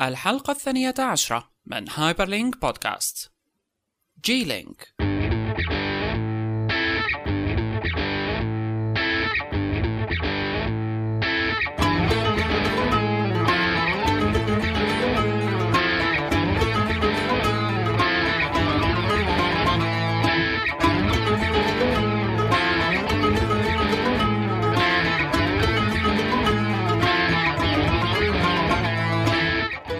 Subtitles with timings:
[0.00, 3.32] الحلقة الثانية عشرة من Hyperlink بودكاست
[4.24, 4.94] GLink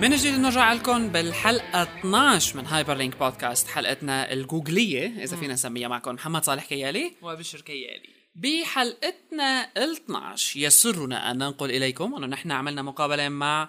[0.05, 6.15] من جديد نرجع لكم بالحلقة 12 من Hyperlink بودكاست حلقتنا الجوجلية إذا فينا نسميها معكم
[6.15, 7.13] محمد صالح كيالي.
[7.23, 8.09] وبشر كيالي.
[8.35, 13.69] بحلقتنا ال 12 يسرنا أن ننقل إليكم أنه نحن عملنا مقابلة مع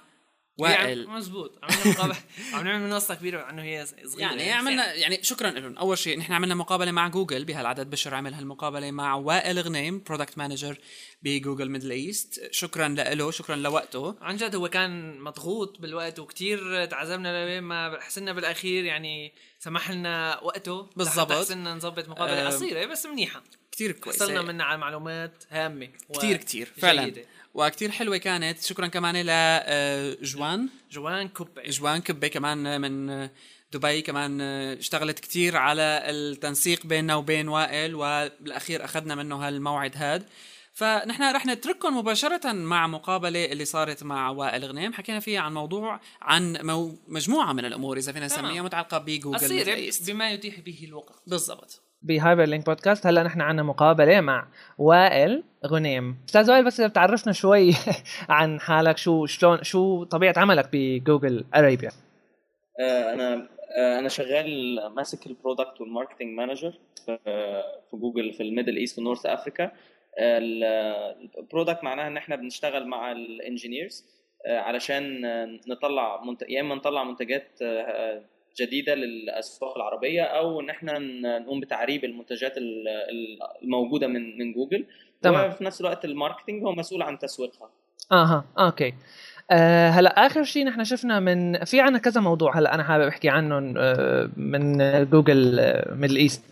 [0.57, 2.15] وائل مزبوط عملنا مقابلة.
[2.53, 6.33] عم نعمل منصة كبيرة انه هي صغيرة يعني عملنا يعني شكرا لهم أول شيء نحن
[6.33, 7.89] عملنا مقابلة مع جوجل بهالعدد.
[7.89, 10.77] بشر عمل هالمقابلة مع وائل غنيم product manager
[11.21, 12.47] بجوجل Middle East.
[12.51, 14.15] شكرا له شكرا لوقته.
[14.21, 20.39] عن جد هو كان مضغوط بالوقت وكتير تعذبنا لبين ما حسنا بالأخير يعني سمح لنا
[20.43, 21.31] وقته بالضبط.
[21.31, 23.43] حسنا نظبط مقابلة أه قصيرة بس منيحة.
[23.71, 27.01] كثير كويسه حصلنا منها على معلومات هامة كثير كثير فعلا.
[27.01, 27.25] وجيدة.
[27.55, 28.61] وكثير حلوة كانت.
[28.61, 31.27] شكرا كمان لجوان جوان.
[31.27, 31.69] كوبي.
[31.69, 33.29] جوان كبه كمان من
[33.73, 34.01] دبي.
[34.01, 40.23] كمان اشتغلت كتير على التنسيق بيننا وبين وائل وبالأخير أخذنا منه هالموعد هاد.
[40.73, 44.93] فنحن رح نترككم مباشرة مع مقابلة اللي صارت مع وائل غنيم.
[44.93, 48.25] حكينا فيها عن موضوع عن مو مجموعة من الأمور إذا فينا.
[48.25, 49.91] نسميها متعلقة بجوجل.
[50.07, 51.21] بما يتيح به الوقت.
[51.27, 51.81] بالضبط.
[52.05, 56.17] بهايبر لينك بودكاست هلا نحن عنا مقابلة مع وائل غنيم.
[56.27, 57.71] أستاذ وائل بس إذا بتعرفنا شوي
[58.29, 61.91] عن حالك شو شلون شو طبيعة عملك بجوجل أرابيا؟
[62.79, 66.73] آه، أنا آه، أنا شغال ماسك ال product وال marketing manager
[67.91, 69.71] في جوجل في ال Middle East و North Africa.
[70.19, 74.05] ال product معناها إن إحنا بنشتغل مع ال engineers
[74.47, 76.41] علشان آه، نطلع منت...
[76.49, 78.21] يا إما نطلع منتجات آه،
[78.59, 80.99] جديدة للاسواق العربية أو إن إحنا
[81.39, 84.85] نقوم بتعريب المنتجات ال- ال- الموجودة من من جوجل.
[85.21, 85.49] تمام.
[85.49, 87.69] وفي نفس الوقت ال marketing هو مسؤول عن تسويقها.
[88.11, 88.93] أها أوكي.
[89.51, 93.29] أه هلأ آخر شيء نحن شفنا من في عنا كذا موضوع هلأ أنا حابب أحكي
[93.29, 94.77] عنهم أه من
[95.09, 95.59] جوجل
[95.91, 96.43] Middle East.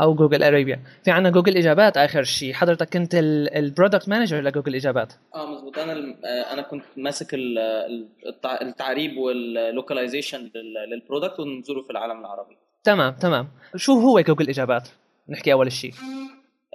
[0.00, 0.80] أو جوجل أرابيا.
[1.04, 5.12] في عنا جوجل إجابات آخر شيء حضرتك كنت ال product manager لجوجل إجابات.
[5.34, 5.78] آه مظبوط.
[5.78, 5.92] أنا
[6.24, 10.50] آه، أنا كنت ماسك ال- ال- التع- التعريب وال localization
[10.88, 12.56] لل product ونزوله في العالم العربي.
[12.84, 13.48] تمام تمام.
[13.76, 14.88] شو هو جوجل إجابات؟
[15.28, 15.92] نحكي أول شيء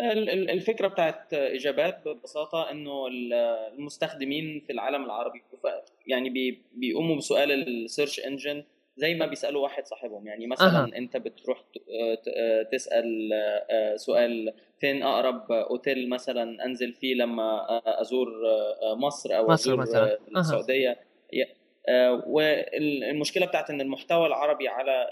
[0.01, 3.33] ال- الفكرة بتاعت إجابات ببساطة إنه ال-
[3.77, 5.41] المستخدمين في العالم العربي
[6.07, 8.63] يعني بي- بيقوموا بسؤال ال search engine
[9.01, 10.83] زي ما بيسألوا واحد صاحبهم يعني مثلا.
[10.83, 10.97] أه.
[10.97, 11.63] أنت بتروح
[12.71, 13.33] تسأل
[13.69, 18.27] آه، سؤال فين أقرب أوتيل مثلا أنزل فيه لما آه، أزور
[18.81, 20.17] آه، مصر أو مصر أزور مثلاً.
[20.37, 20.97] السعودية
[21.89, 25.07] آه، والمشكلة بتاعت إن المحتوى العربي على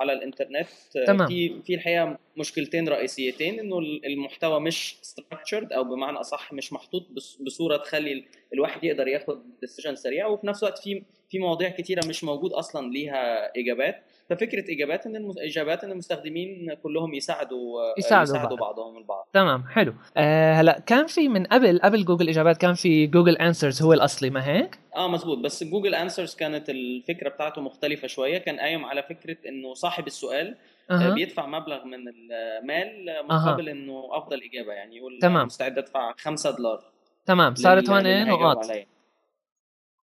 [0.00, 0.68] على الإنترنت
[1.06, 1.28] تمام.
[1.28, 7.06] في في الحقيقة مشكلتين رئيسيتين إنه ال- المحتوى مش structured أو بمعنى أصح مش محطوط
[7.10, 11.68] بص- بصورة تخلي ال- الواحد يقدر ياخد decision سريع وفي نفس الوقت في في مواضيع
[11.68, 14.02] كتيرة مش موجود أصلا ليها إجابات.
[14.30, 18.76] ففكرة إجابات إن المس- إجابات إن المستخدمين كلهم يساعدوا يساعدوا يساعدوا بعض.
[18.76, 19.28] بعضهم البعض.
[19.32, 19.94] تمام حلو.
[20.16, 24.30] أه هلا كان في من قبل قبل جوجل إجابات كان في Google Answers هو الأصلي
[24.30, 25.38] ما هيك؟ آه مظبوط.
[25.38, 28.38] بس Google Answers كانت الفكرة بتاعته مختلفة شوية.
[28.38, 30.56] كان قايم على فكرة إنه صاحب السؤال
[30.90, 31.14] أها.
[31.14, 35.46] بيدفع مبلغ من المال مقابل إنه أفضل إجابة يعني يقول تمام.
[35.46, 36.84] مستعد أدفع 5 دولار.
[37.26, 37.54] تمام.
[37.54, 38.66] صارت هون هيجاوب نقاط.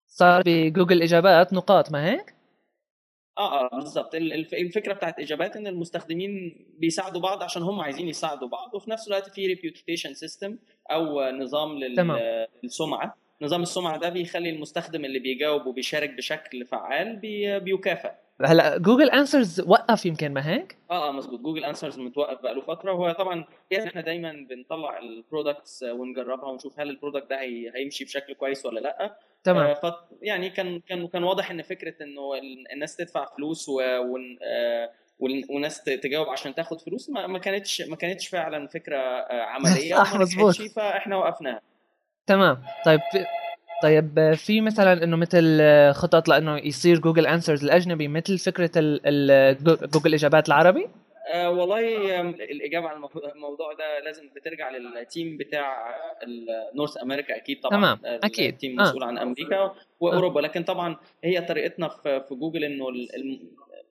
[0.08, 2.36] صار بجوجل إجابات نقاط ما هيك؟
[3.38, 8.08] آه آه بالظبط ال- الف- الفكرة بتاعت إجابات إن المستخدمين بيساعدوا بعض عشان هم عايزين
[8.08, 10.58] يساعدوا بعض وفي نفس الوقت في reputation system
[10.92, 12.48] أو نظام لل- تمام.
[12.64, 13.16] للسمعة.
[13.42, 18.12] نظام السمعة ده بيخلي المستخدم اللي بيجاوب وبيشارك بشكل فعال بي بيكافئ.
[18.46, 21.40] هلا Google Answers وقف يمكن ما هيك آه آه مظبوط.
[21.40, 22.92] Google Answers متوقف بقاله فترة.
[22.92, 27.72] وهو طبعا يعني إحنا دايما بنطلع ال products ونجربها ونشوف هل ال product ده هي-
[27.76, 29.18] هيمشي بشكل كويس ولا لأ.
[29.44, 29.66] تمام.
[29.68, 33.74] آه، ف يعني كان كان كان واضح إن فكرة إنه ال- الناس تدفع فلوس و...
[33.82, 34.92] ون- آه،
[35.50, 40.16] وناس تجاوب عشان تاخد فلوس ما, ما كانتش ما كانتش فعلا فكرة آه، عملية صح،
[40.16, 40.56] مظبوط.
[40.62, 41.62] فإحنا وقفناها.
[42.28, 43.26] تمام طيب في
[43.84, 45.62] طيب في مثلا إنه مثل
[45.94, 49.02] خطط لإنه يصير Google Answers الأجنبي مثل فكرة ال
[49.32, 49.58] ال
[49.90, 50.88] جوجل إجابات العربي
[51.34, 51.80] آه والله
[52.32, 52.96] الإجابة على
[53.36, 55.96] الموضوع- ده لازم بترجع لل team بتاع
[56.76, 58.54] North America أكيد طبعا تمام، آه، أكيد.
[58.54, 58.84] ال team آه.
[58.84, 62.86] مسؤول عن أمريكا وأوروبا لكن طبعا هي طريقتنا في جوجل إنه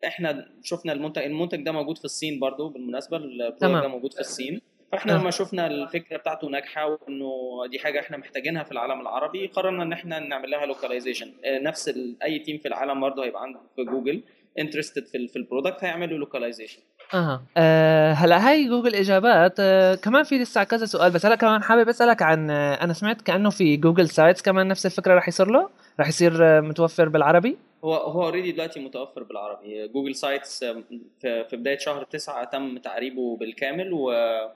[0.07, 3.65] إحنا شفنا المنتج المنتج ده موجود في الصين برضو بالمناسبة ال product.
[3.65, 4.61] ده موجود في الصين
[4.95, 5.17] فاحنا آه.
[5.19, 7.31] لما شفنا الفكرة بتاعته ناجحة وإنه
[7.71, 11.33] دي حاجة إحنا محتاجينها في العالم العربي قررنا إن إحنا نعمل لها localization
[11.63, 14.23] نفس ال- أي team في العالم برضه هيبقى عنده في جوجل
[14.59, 16.83] interested في في ال product هيعملوا localization
[17.15, 17.43] أها.
[17.57, 19.55] أه هلا هاي جوجل إجابات.
[19.59, 23.21] أه كمان في لسه كذا سؤال بس هلا كمان حابب أسألك عن آه، أنا سمعت
[23.23, 25.69] كأنه في Google Sites كمان نفس الفكرة رح يصير له
[26.01, 27.57] رح يصير آه، متوفر بالعربي.
[27.85, 29.89] هو هو already دلوقتي متوفر بالعربي.
[29.89, 30.65] Google Sites
[31.21, 34.49] في بداية شهر تسعة تم تعريبه بالكامل و أها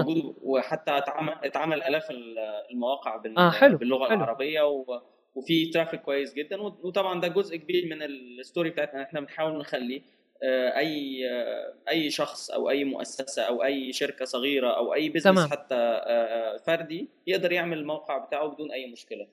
[0.00, 2.38] وموجود وحتى اتعمل اتعمل آلاف ال-
[2.70, 4.16] المواقع بال- آه، حلو، باللغة حلو.
[4.16, 5.00] العربية و
[5.34, 6.62] وفي traffic كويس جدا.
[6.62, 9.02] وطبعا ده جزء كبير من ال story بتاعتنا.
[9.02, 10.02] إحنا بنحاول نخلي
[10.42, 15.34] آه، أي آه، أي شخص أو أي مؤسسة أو أي شركة صغيرة أو أي business
[15.34, 15.48] تمام.
[15.50, 19.26] حتى آه، فردي يقدر يعمل الموقع بتاعه بدون أي مشكلة.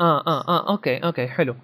[0.00, 1.54] آه آه آه أوكي أوكي حلو.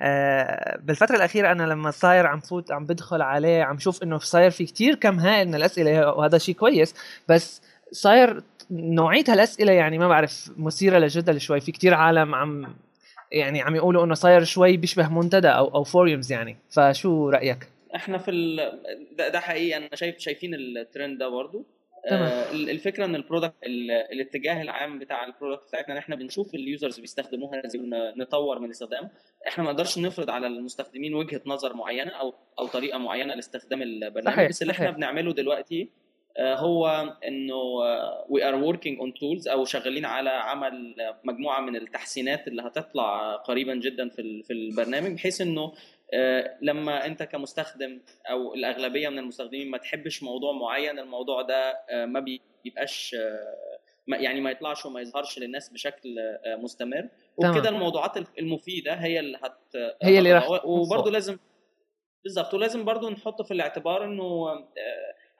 [0.00, 4.50] آه بالفترة الأخيرة أنا لما صاير عم فوت عم بدخل عليه عم شوف إنه صاير
[4.50, 6.94] في كتير كم هائل من الأسئلة وهذا شيء كويس
[7.28, 7.62] بس
[7.92, 12.74] صاير نوعية هالأسئلة يعني ما بعرف مثيرة للجدل شوي في كتير عالم عم
[13.32, 18.18] يعني عم يقولوا إنه صاير شوي بيشبه منتدى أو أو forums يعني فشو رأيك؟ إحنا
[18.18, 18.56] في ال...
[19.18, 21.64] ده, ده حقيقي أنا شايف شايفين الترند ده برضه.
[22.06, 26.16] آه ال- الفكرة إن ال product ال- الاتجاه العام بتاع ال product بتاعتنا إن إحنا
[26.16, 27.80] بنشوف ال users بيستخدموها إزاي
[28.16, 29.10] نطور من استخدام
[29.48, 34.36] إحنا ما نقدرش نفرض على المستخدمين وجهة نظر معينة أو أو طريقة معينة لاستخدام البرنامج.
[34.36, 34.70] صحيح، بس اللي.
[34.72, 35.90] إحنا بنعمله دلوقتي
[36.36, 36.86] آه، هو
[37.28, 37.54] إنه
[38.28, 43.74] we are working on tools أو شغالين على عمل مجموعة من التحسينات اللي هتطلع قريبا
[43.74, 45.72] جدا في في البرنامج بحيث إنه
[46.62, 48.00] لما انت كمستخدم
[48.30, 52.20] أو الاغلبيه من المستخدمين ما تحبش موضوع معين الموضوع ده آه، ما
[52.64, 53.78] بيبقاش آه،
[54.08, 57.08] يعني ما يطلعش وما يظهرش للناس بشكل آه، مستمر.
[57.36, 61.08] وبكده الموضوعات المفيده هي اللي هت هي اللي راح فوق.
[61.08, 61.38] لازم
[62.24, 64.64] بالظبط ولازم برضه نحط في الاعتبار انه آه،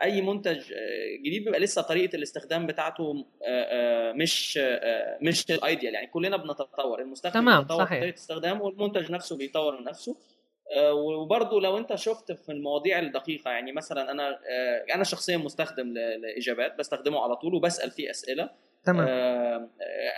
[0.02, 5.94] اي منتج آه، جديد بيبقى لسه طريقة الاستخدام بتاعته آه، آه، مش آه، مش الايديال
[5.94, 8.00] يعني كلنا بنتطور المستخدم تمام، بيتطور صحيح.
[8.00, 10.37] طريقة استخدامه والمنتج نفسه بيطور من نفسه آه،
[10.76, 16.78] وبرضه لو انت شفت في المواضيع الدقيقة يعني مثلا أنا آه، أنا شخصيا مستخدم لإجابات
[16.78, 18.50] بستخدمه على طول وبسأل فيه أسئلة.
[18.84, 19.06] تمام.
[19.08, 19.68] آه،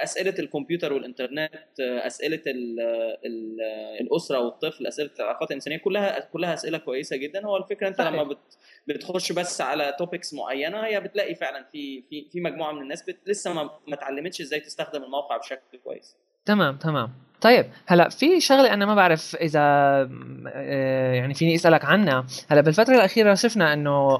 [0.02, 2.80] أسئلة الكمبيوتر والإنترنت آه، أسئلة ال
[3.26, 3.60] ال
[4.00, 7.46] الأسرة والطفل أسئلة العلاقات الإنسانية كلها كلها أسئلة كويسة جدا.
[7.46, 8.12] هو الفكرة أنت صحيح.
[8.12, 8.38] لما بت
[8.86, 13.52] بتخش بس على توبكس معينة هي بتلاقي فعلا في في في مجموعة من الناس لسه
[13.52, 16.16] ما ما اتعلمتش إزاي تستخدم الموقع بشكل كويس.
[16.44, 17.29] تمام تمام.
[17.40, 22.26] طيب هلا في شغلة أنا ما بعرف إذا آه، يعني فيني أسألك عنها.
[22.48, 24.18] هلا بالفترة الأخيرة شفنا إنه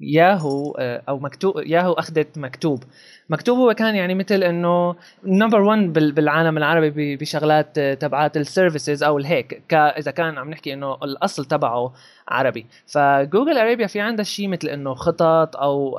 [0.00, 2.82] ياهو آه، أو مكتوب ياهو أخذت مكتوب.
[3.30, 9.02] مكتوب هو كان يعني مثل إنه number 1 بالعالم العربي بشغلات آه، تبعات ال services
[9.02, 11.92] أو الهيك إذا كان عم نحكي إنه الأصل تبعه
[12.28, 12.66] عربي.
[12.86, 15.98] فجوجل arabia في عندها شيء مثل إنه خطط أو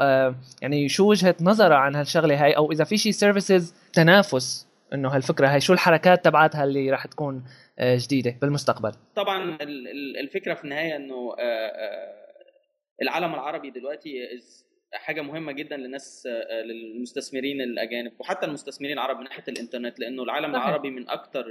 [0.61, 5.47] يعني شو وجهة نظرها عن هالشغلة هاي أو إذا في شيء services تنافس إنه هالفكرة
[5.47, 7.43] هاي شو الحركات تبعتها اللي راح تكون
[7.79, 12.19] آه، جديدة بالمستقبل؟ طبعا ال- ال- الفكرة في النهاية إنه آه، آه،
[13.01, 14.09] العالم العربي دلوقتي
[14.93, 20.53] حاجة مهمة جدا للناس آه، للمستثمرين الأجانب وحتى المستثمرين العرب من ناحية الإنترنت لأنه العالم
[20.53, 20.65] صحيح.
[20.65, 21.45] العربي من أكثر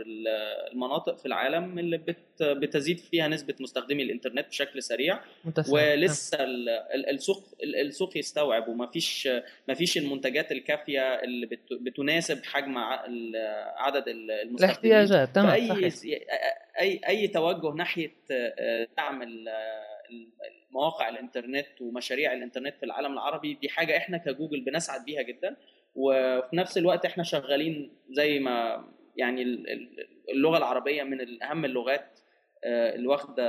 [0.73, 5.73] المناطق في العالم اللي بت- بتزيد فيها نسبة مستخدمي الإنترنت بشكل سريع متسع.
[5.73, 9.29] ولسه ال- ال- السوق ال- السوق يستوعب وما فيش
[9.69, 14.57] ما فيش المنتجات الكافية اللي بت- بتناسب حجم عدد المستخدمين
[14.95, 16.19] الاحتياجات تمام صحيح
[16.81, 19.23] أي أي توجه ناحية آه، دعم
[20.71, 25.57] مواقع الإنترنت ومشاريع الإنترنت في العالم العربي دي حاجة إحنا كجوجل بنسعد بيها جدا
[25.95, 28.85] وفي نفس الوقت إحنا شغالين زي ما
[29.17, 32.21] يعني ال- ال- اللغة العربية من أهم اللغات
[32.65, 33.45] آه، اللي واخدة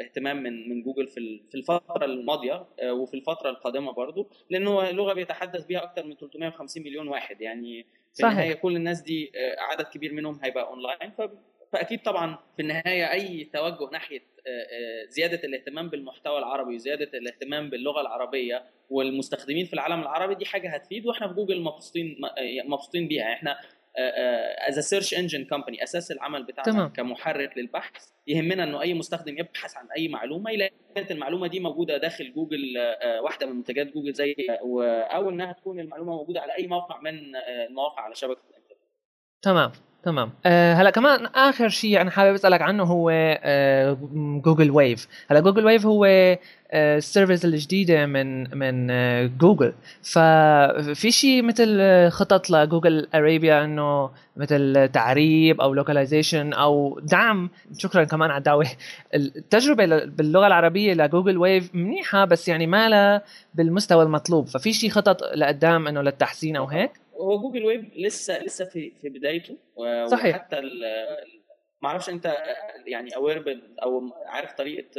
[0.00, 5.12] اهتمام من من جوجل في في الفترة الماضية آه، وفي الفترة القادمة برضو لأنه لغة
[5.12, 8.30] بيتحدث بيها أكثر من 350 مليون واحد يعني في صحيح.
[8.30, 11.10] النهاية كل الناس دي آه، عدد كبير منهم هيبقى اونلاين
[11.74, 17.70] فأكيد طبعا في النهاية أي توجه ناحية آه، آه، زيادة الاهتمام بالمحتوى العربي وزيادة الاهتمام
[17.70, 23.08] باللغة العربية والمستخدمين في العالم العربي دي حاجة هتفيد وإحنا في جوجل مبسوطين م- مبسوطين
[23.08, 23.32] بيها.
[23.32, 23.58] إحنا
[24.68, 26.88] as search engine company أساس العمل بتاعنا تمام.
[26.88, 31.96] كمحرك للبحث يهمنا إنه أي مستخدم يبحث عن أي معلومة يلاقي كانت المعلومة دي موجودة
[31.98, 36.66] داخل جوجل آه، واحدة من منتجات جوجل زي أو إنها تكون المعلومة موجودة على أي
[36.66, 38.80] موقع من آه، المواقع على شبكة الإنترنت.
[39.42, 39.72] تمام.
[40.04, 40.30] تمام.
[40.46, 43.98] أه هلا كمان آخر شيء أنا حابب أسألك عنه هو أه
[44.44, 46.38] جوجل ويف هلا جوجل ويف هو أه
[46.72, 51.80] ال service الجديدة من من أه جوجل ففي شيء مثل
[52.10, 57.50] خطط لجوجل arabia إنه مثل تعريب أو localization أو دعم.
[57.78, 58.66] شكرا كمان على الدعوة.
[59.14, 63.22] التجربه باللغة العربية لجوجل ويف منيحة بس يعني ما لها
[63.54, 64.46] بالمستوى المطلوب.
[64.48, 66.90] ففي شيء خطط لقدام إنه للتحسين أو هيك؟
[67.20, 69.56] هو جوجل ويب لسه لسه في في بدايته
[70.06, 70.34] صحيح.
[70.34, 70.60] وحتى
[71.82, 72.36] ما أعرفش انت
[72.86, 74.90] يعني aware أو عارف طريقة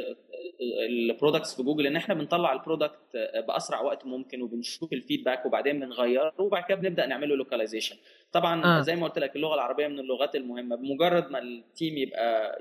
[0.89, 2.99] ال products في جوجل ان إحنا بنطلع ال product
[3.47, 7.95] بأسرع وقت ممكن وبنشوف ال feedback وبعدين بنغيره وبعد كده بنبدأ نعمل له localization
[8.31, 8.81] طبعا آه.
[8.81, 12.59] زي ما قلت لك اللغة العربية من اللغات المهمة بمجرد ما ال team يبقى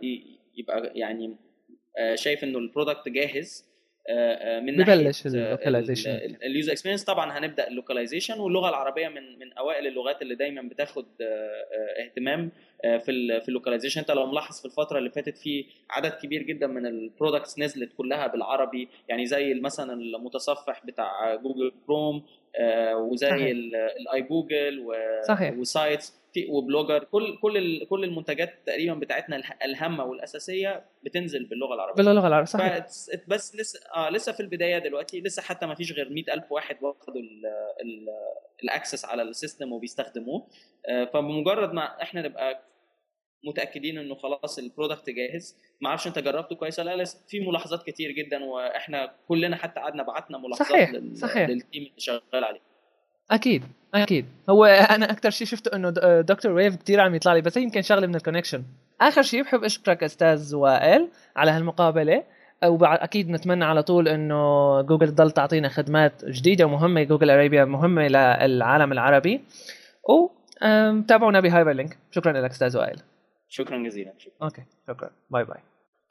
[0.56, 1.36] يبقى يعني
[1.98, 3.73] آه، شايف إنه ال product جاهز
[4.60, 6.10] من ببلش ناحيه ال localization.
[6.42, 10.62] ال user experience طبعا هنبدأ ال localization واللغة العربية من من أوائل اللغات اللي دايما
[10.62, 12.50] بتاخد آه، آه، اهتمام
[12.84, 16.42] آه، في في ال localization انت لو ملاحظ في الفترة اللي فاتت في عدد كبير
[16.42, 22.22] جدا من ال products نزلت كلها بالعربي يعني زي مثلا المتصفح بتاع جوجل كروم
[22.56, 24.86] آه، وزي الاي جوجل.
[25.58, 32.04] وسايتس وبلوجر كل كل كل المنتجات تقريبا بتاعتنا اله- الهامة والأساسية بتنزل باللغة العربية.
[32.04, 36.08] باللغة العربية إت- بس لسه آه لسه في البداية دلوقتي لسه حتى ما فيش غير
[36.10, 37.14] 100000 واحد واخدوا
[38.64, 40.46] ال access على ال system وبيستخدموه.
[40.88, 42.62] آه، فبمجرد ما إحنا نبقى
[43.46, 47.40] متأكدين إنه خلاص ال product جاهز ما أعرفش أنت جربته كويس ولا لأ لسه في
[47.40, 51.16] ملاحظات كتير جدا وإحنا كلنا حتى قعدنا بعتنا ملاحظات صحيح، لل...
[51.16, 51.48] صحيح.
[51.48, 52.60] لل team اللي شغال عليه.
[53.30, 53.64] أكيد
[53.94, 54.26] أكيد.
[54.50, 54.64] هو
[54.94, 57.82] أنا أكثر شيء شفته إنه د- دكتور ويف كثير عم يطلع لي بس هي يمكن
[57.82, 58.62] شغلة من ال connection
[59.00, 62.24] آخر شيء بحب أشكرك أستاذ وائل على هالمقابلة.
[62.64, 67.02] واكيد نتمنى على طول إنه جوجل تضل تعطينا خدمات جديدة ومهمة.
[67.02, 69.44] جوجل arabia مهمة للعالم العربي.
[70.08, 70.28] و
[71.08, 73.00] تابعونا بهايبر لينك شكرا لك أستاذ وائل.
[73.48, 74.12] شكرا جزيلا.
[74.18, 74.32] شكرا.
[74.42, 75.10] okay شكرا.
[75.30, 75.58] bye bye.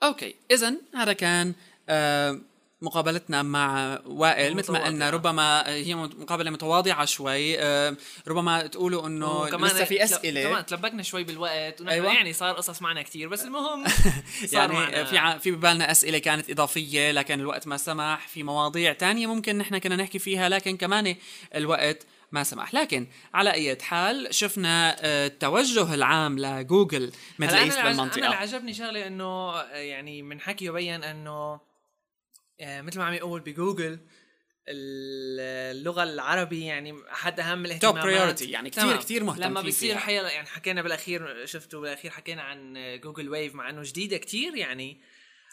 [0.03, 1.53] okay اذا هذا كان
[1.89, 2.37] آه،
[2.83, 5.09] مقابلتنا مع وائل مثل ما قلنا.
[5.09, 7.95] ربما هي مقابلة متواضعة شوي آه،
[8.27, 12.13] ربما تقولوا إنه لسه في أسئلة كمان تلبكنا شوي بالوقت ونحن أيوة.
[12.13, 13.83] يعني صار قصص معنا كتير بس المهم
[14.45, 18.43] صار يعني معنا في ع- في ببالنا أسئلة كانت إضافية لكن الوقت ما سمح في
[18.43, 21.15] مواضيع تانية ممكن نحن كنا نحكي فيها لكن كمان
[21.55, 27.11] الوقت ما سمح لكن على أي حال شفنا آه، التوجه العام لجوجل
[27.41, 31.72] هلا إيست العج- أنا اللي بالمنطقة عجبني شغلة إنه آه، يعني من حكي يبين إنه
[32.61, 33.99] مثل ما عم يقول بجوجل
[34.67, 38.99] ال- اللغة العربي يعني احد أهم الاهتمامات priority، يعني كتير- تمام.
[38.99, 39.97] كتير مهتم لما بيصير.
[39.97, 45.01] حيلا يعني حكينا بالأخير شفتوا بالأخير حكينا عن جوجل ويف مع إنه جديدة كتير يعني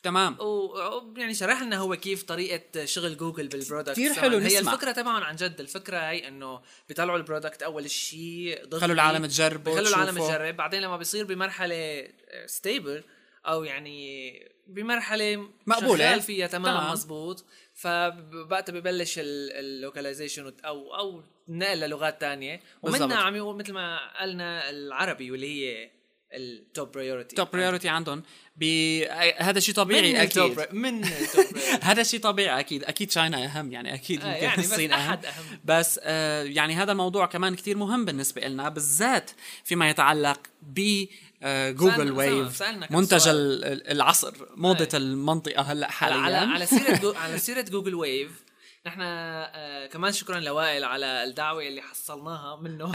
[0.02, 0.74] تمام و
[1.16, 4.72] يعني شرح لنا هو كيف طريقة شغل جوجل بال product كتير حلو هي نسمع.
[4.72, 9.72] الفكرة تبعهم عن جد الفكرة هي إنه بيطلعوا ال product أول شيء خلوا العالم تجربه
[9.72, 10.18] بخلوا العالم.
[10.18, 12.08] تجرب بعدين لما بيصير بمرحلة
[12.46, 13.04] stable
[13.46, 14.32] أو يعني
[14.74, 16.08] بمرحلة مقبولة.
[16.08, 16.92] شغال فيها تمام, تمام.
[16.92, 22.60] مزبوط فوقتها ببلش ال localization أو أو النقل للغات تانية.
[22.82, 25.90] ومنها عم يقول مثل ما قلنا العربي واللي هي
[26.34, 28.22] ال top priority top priority عندهم.
[28.56, 28.64] ب...
[29.36, 30.40] هذا شيء طبيعي أكيد.
[30.72, 31.84] من ال top priority.
[31.88, 32.84] هذا شيء طبيعي أكيد.
[32.84, 35.00] أكيد China أهم يعني أكيد آه، يعني بس الصين أهم.
[35.08, 35.60] أحد أهم.
[35.64, 39.30] بس آه يعني هذا الموضوع كمان كتير مهم بالنسبة لنا بالذات
[39.64, 41.04] فيما يتعلق ب
[41.42, 44.98] آه، جوجل سألنا- ويف منتج العصر موضة أي.
[44.98, 46.16] المنطقة هلأ حاليا.
[46.16, 48.30] على على سيرة جو على سيرة جوجل ويف
[48.86, 52.92] نحن آه كمان شكرا لوائل على الدعوة اللي حصلناها منه.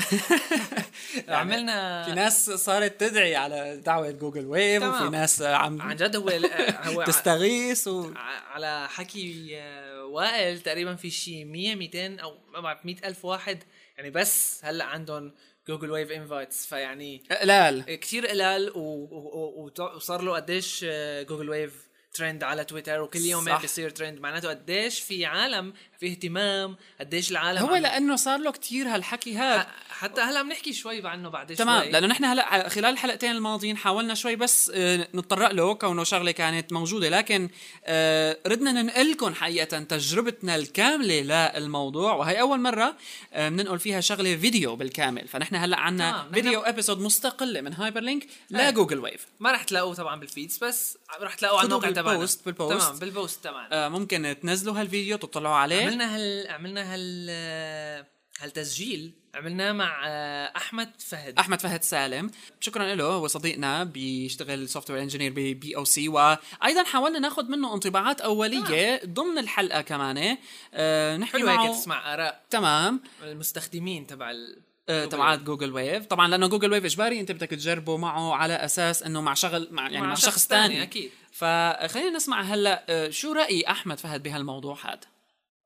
[1.27, 4.83] عملنا في ناس صارت تدعي على دعوة جوجل ويف.
[4.83, 6.29] وفي ناس عم عن جد هو
[6.93, 8.11] هو ع- تستغيث و...
[8.47, 13.63] على حكي آه، وائل تقريبا في شيء 100 200 أو ما بعرف 100 ألف واحد.
[13.97, 15.33] يعني بس هلأ عندهم
[15.67, 21.84] جوجل ويف invites فيعني قلال كثير قلال وصار له قديش آه، جوجل ويف
[22.15, 23.61] ترند على تويتر وكل يوم صح.
[23.61, 25.73] بيصير ترند معناته قديش في عالم
[26.05, 30.73] في اهتمام قديش العالم هو عم- لأنه صار له كتير هالحكي هذا حتى هلا بنحكي
[30.73, 31.55] شوي عنه بعد شوي.
[31.55, 35.73] تمام لأنه نحن هلا خلال الحلقتين الماضيين حاولنا شوي بس آه، نتطرق له.
[35.73, 37.49] كونه شغلة كانت موجودة لكن
[37.85, 41.21] آه، ردنا ننقلكم حقيقة تجربتنا الكاملة
[41.57, 42.13] للموضوع.
[42.13, 42.95] وهي أول مرة
[43.33, 45.27] آه، بننقل فيها شغلة فيديو بالكامل.
[45.27, 48.27] فنحن هلا عنا تمام، نحن- فيديو episode مستقله من هايبر لينك.
[48.51, 52.17] لجوجل ويف ما رح تلاقوه طبعا بال feeds بس رح تلاقوه على الموقع تبعنا.
[52.17, 52.81] بال post- بال post.
[52.87, 53.85] تمام بال post تبعنا.
[53.85, 55.85] آه، ممكن تنزلوا هالفيديو تطلعوا عليه.
[55.95, 58.05] عملنا هال عملنا هال
[58.41, 61.39] هالتسجيل عملناه مع آه، أحمد فهد.
[61.39, 62.31] أحمد فهد سالم.
[62.59, 69.01] شكرا له هو صديقنا بيشتغل software engineer ب POC وأيضا حاولنا ناخذ منه انطباعات أولية
[69.05, 70.37] ضمن الحلقة كمان.
[70.73, 73.01] آه نحكي حلو هيك معه تسمع آراء تمام.
[73.23, 74.61] المستخدمين تبع ال...
[74.89, 79.03] آه، تبعات جوجل ويف طبعا لأنه جوجل ويف إجباري أنت بدك تجربه معه على أساس
[79.03, 81.11] إنه مع شغل مع يعني مع, مع شخص ثاني أكيد.
[81.31, 85.14] فخلينا نسمع هلأ آه، شو رأي أحمد فهد بهالموضوع هذا؟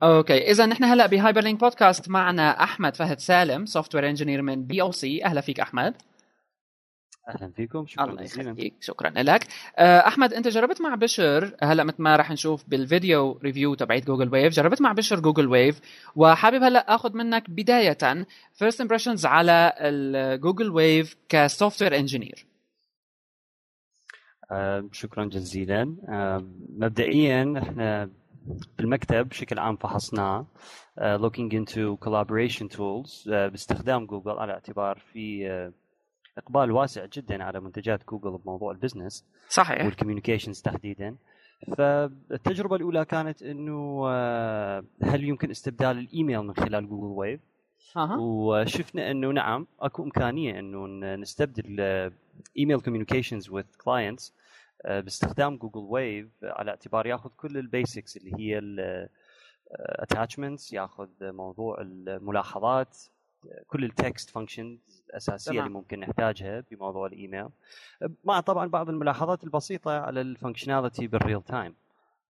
[0.04, 5.26] أوكي إذا نحن هلا بهايبر لينك بودكاست معنا أحمد فهد سالم software engineer من POC
[5.26, 5.96] أهلا فيك أحمد.
[7.30, 9.48] أهلا فيكم شكرا الله يخليك شكرا لك.
[9.78, 14.06] آه، أحمد أنت جربت مع بشر؟ هلا مثل ما راح نشوف بال video review تبعت
[14.06, 15.80] جوجل ويف جربت مع بشر جوجل ويف
[16.16, 22.46] وحابب هلا آخذ منك بداية first impressions على الجوجل ويف ك software engineer
[24.92, 25.96] شكرا جزيلا.
[26.10, 28.10] آه، مبدئيا إحنا
[28.78, 30.46] بالمكتب بشكل عام فحصناه
[31.00, 35.74] uh, looking into collaboration tools uh, باستخدام جوجل على اعتبار في uh,
[36.38, 39.86] إقبال واسع جدا على منتجات جوجل بموضوع ال business صحيح.
[39.86, 41.16] وال communications تحديدا.
[41.78, 44.10] فالتجربة الأولى كانت إنه
[45.04, 47.40] هل يمكن استبدال الإيميل من خلال جوجل ويف
[47.98, 48.20] أه.
[48.20, 51.82] وشفنا إنه نعم أكو إمكانية إنه نستبدل
[52.58, 54.34] email communications with clients
[54.86, 58.58] باستخدام جوجل ويف على اعتبار ياخذ كل ال basics اللي هي
[59.72, 62.98] ال attachments ياخذ موضوع الملاحظات
[63.68, 65.66] كل ال text functions الأساسية طبعا.
[65.66, 67.48] اللي ممكن نحتاجها بموضوع الإيميل
[68.24, 71.76] مع طبعا بعض الملاحظات البسيطة على ال functionality بال real time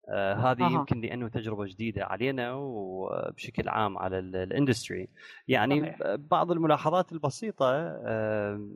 [0.09, 0.71] آه هذه آه.
[0.71, 5.07] يمكن لأنه تجربة جديدة علينا وبشكل عام على ال industry.
[5.47, 5.97] يعني صحيح.
[6.15, 8.69] بعض الملاحظات البسيطة آه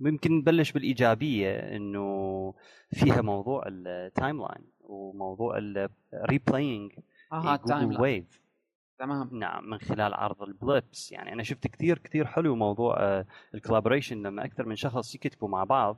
[0.00, 2.54] ممكن نبلش بالإيجابية إنه
[2.92, 5.58] فيها موضوع ال timeline وموضوع
[6.14, 6.92] ال replying
[7.32, 8.40] آه جوجل ويف
[8.98, 9.30] تمام.
[9.32, 13.59] نعم من خلال عرض ال blips يعني أنا شفت كثير كثير حلو موضوع آه ال
[13.59, 15.96] collaboration لما أكثر من شخص يكتبوا مع بعض.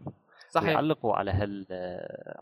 [0.51, 0.69] صحيح.
[0.69, 1.67] يعلقوا على هال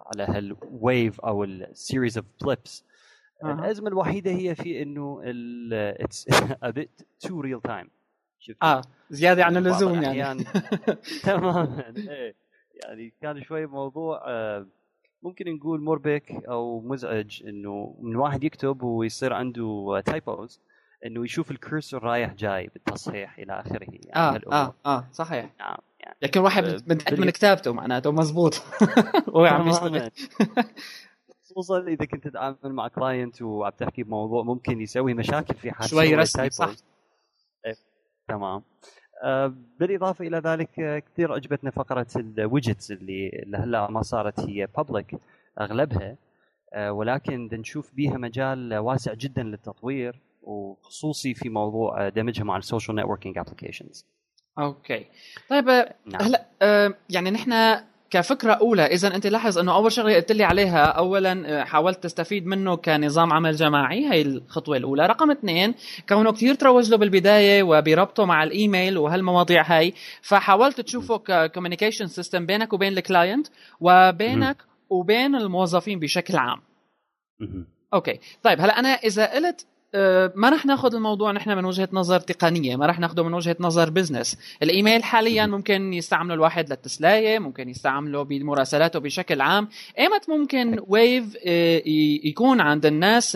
[0.06, 2.84] على هالويف أو ال series of blips
[3.44, 5.20] الأزمة الوحيدة هي في إنه
[5.72, 6.26] it's
[6.62, 7.90] a bit too real time
[8.62, 10.44] آه زيادة عن اللزوم يعني.
[11.24, 12.34] تماما إيه.
[12.84, 14.66] يعني كان شوي موضوع آه
[15.22, 20.60] ممكن نقول مربك أو مزعج إنه من واحد يكتب ويصير عنده typos
[21.06, 25.50] إنه يشوف ال cursor رايح جاي بالتصحيح إلى آخره يعني آه آه آه صحيح.
[25.60, 25.76] نعم.
[26.04, 26.16] يعني.
[26.22, 28.54] لكن واحد متاكد من كتابته معناته مزبوط.
[29.36, 30.10] هو عم يشتغل.
[31.44, 36.14] خصوصا إذا كنت تتعامل مع client وعم تحكي بموضوع ممكن يسوي مشاكل في حد شوي
[36.14, 36.74] رسمي صح.
[37.66, 37.74] إيه،
[38.28, 38.62] تمام.
[39.24, 44.68] آه، بالإضافة إلى ذلك آه، كثير عجبتنا فقرة ال widgets اللي هلا ما صارت هي
[44.76, 45.16] public
[45.60, 46.16] أغلبها.
[46.72, 52.96] آه، ولكن نشوف بيها مجال واسع جدا للتطوير وخصوصي في موضوع دمجها مع ال social
[52.96, 54.06] networking applications
[54.58, 55.06] okay.
[55.50, 55.68] طيب
[56.06, 56.22] نعم.
[56.22, 56.46] هلا
[57.10, 57.80] يعني نحن
[58.14, 62.46] كفكرة أولى إذا أنت لاحظ أنه أول شغلة قلت لي عليها أولا آه، حاولت تستفيد
[62.46, 65.06] منه كنظام عمل جماعي هي الخطوة الأولى.
[65.06, 65.74] رقم اثنين
[66.08, 72.46] كونه كثير تروج له بالبداية وبربطه مع الإيميل وهالمواضيع هاي فحاولت تشوفه ك communication system
[72.46, 73.46] بينك وبين ال client
[73.80, 74.56] وبينك
[74.90, 76.60] وبين الموظفين بشكل عام.
[77.94, 78.20] okay.
[78.42, 79.73] طيب هلا أنا إذا قلت آه،
[80.34, 83.90] ما رح ناخذ الموضوع نحن من وجهة نظر تقنية ما رح ناخذه من وجهة نظر
[83.90, 89.68] business ال email حاليا ممكن يستعمله الواحد للتسلاية ممكن يستعمله بمراسلاته بشكل عام.
[89.98, 91.82] إيمت ممكن ويف آه،
[92.24, 93.34] يكون عند الناس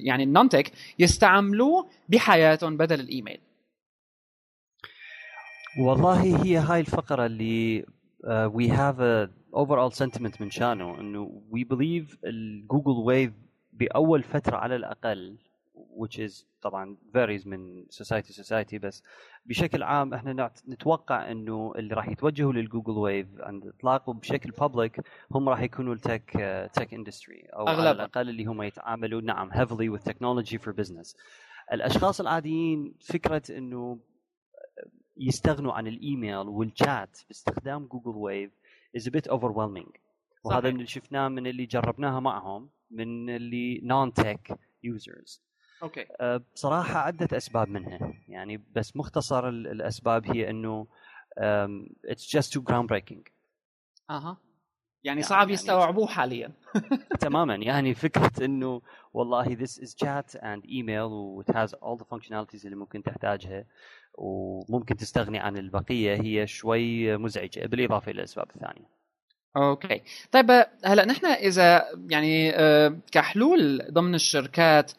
[0.00, 3.38] يعني ال non-tech يستعملوه بحياتهم بدل الإيميل.
[5.86, 7.84] والله هي هاي الفقرة اللي
[8.26, 13.32] we have a overall sentiment من شانه إنه we believe الجوجل ويف
[13.72, 15.36] بأول فترة على الأقل
[15.94, 19.02] which is طبعا varies من society to society بس
[19.46, 25.48] بشكل عام إحنا نتوقع إنه اللي راح يتوجهوا للجوجل ويف عند إطلاقه بشكل public هم
[25.48, 26.30] راح يكونوا ال tech
[26.74, 27.78] tech industry أو أغلب.
[27.80, 31.16] على الأقل اللي هم يتعاملوا نعم heavily with technology for business.
[31.72, 33.98] الأشخاص العاديين فكرة إنه
[35.16, 38.50] يستغنوا عن ال email وال chat باستخدام جوجل ويف
[38.98, 39.90] is a bit overwhelming.
[40.44, 45.42] وهذا اللي شفناه من اللي جربناها معهم من اللي non-tech users
[45.82, 46.06] okay.
[46.20, 48.14] أه، بصراحة عدة أسباب منها.
[48.28, 50.86] يعني بس مختصر الأسباب هي إنه
[52.04, 53.28] it's just too ground breaking
[54.10, 54.36] أها.
[55.04, 56.52] يعني صعب يعني يستوعبوه حاليا.
[57.20, 57.54] تماما.
[57.54, 58.82] يعني فكرة إنه
[59.12, 63.64] والله this is chat and email و it has all the functionalities اللي ممكن تحتاجها
[64.14, 68.88] وممكن تستغني عن البقية هي شوي مزعجة بالإضافة إلى الأسباب الثانية.
[69.56, 70.02] okay.
[70.32, 70.50] طيب
[70.84, 74.92] هلأ نحن إذا يعني أه، كحلول ضمن الشركات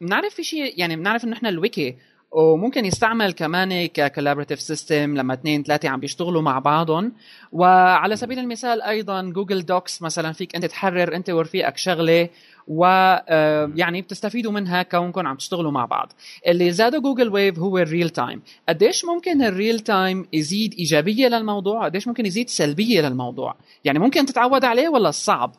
[0.00, 1.96] بنعرف في شيء يعني بنعرف إنه إحنا الويكي
[2.32, 7.12] وممكن يستعمل كمان ك collaborative system لما اثنين ثلاثة عم بيشتغلوا مع بعضهم.
[7.52, 12.28] وعلى سبيل المثال أيضا Google Docs مثلا فيك أنت تحرر أنت ورفيقك شغلة
[12.68, 16.12] و آه، يعني بتستفيدوا منها كونكم عم تشتغلوا مع بعض.
[16.46, 21.28] اللي زاده Google Wave هو ال real time قديش ممكن ال real time يزيد إيجابية
[21.28, 25.54] للموضوع؟ قديش ممكن يزيد سلبية للموضوع؟ يعني ممكن تتعود عليه ولا صعب؟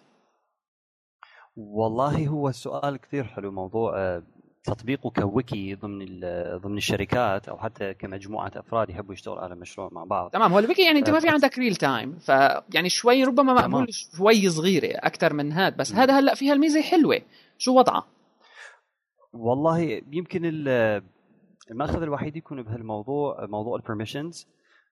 [1.55, 4.23] والله هو سؤال كثير حلو موضوع آه،
[4.63, 6.19] تطبيقه كويكي ضمن
[6.55, 10.29] ضمن الشركات أو حتى كمجموعة أفراد يحبوا يشتغلوا على مشروع مع بعض.
[10.31, 13.87] تمام هو الويكي يعني أنت ما في عندك real time فيعني شوي ربما مقبول
[14.17, 17.21] شوي صغيرة أكثر من هذا بس هذا هلأ فيها الميزة حلوة.
[17.57, 18.07] شو وضعها
[19.33, 20.41] والله يمكن
[21.71, 24.47] المأخذ الوحيد يكون بهالموضوع موضوع ال permissions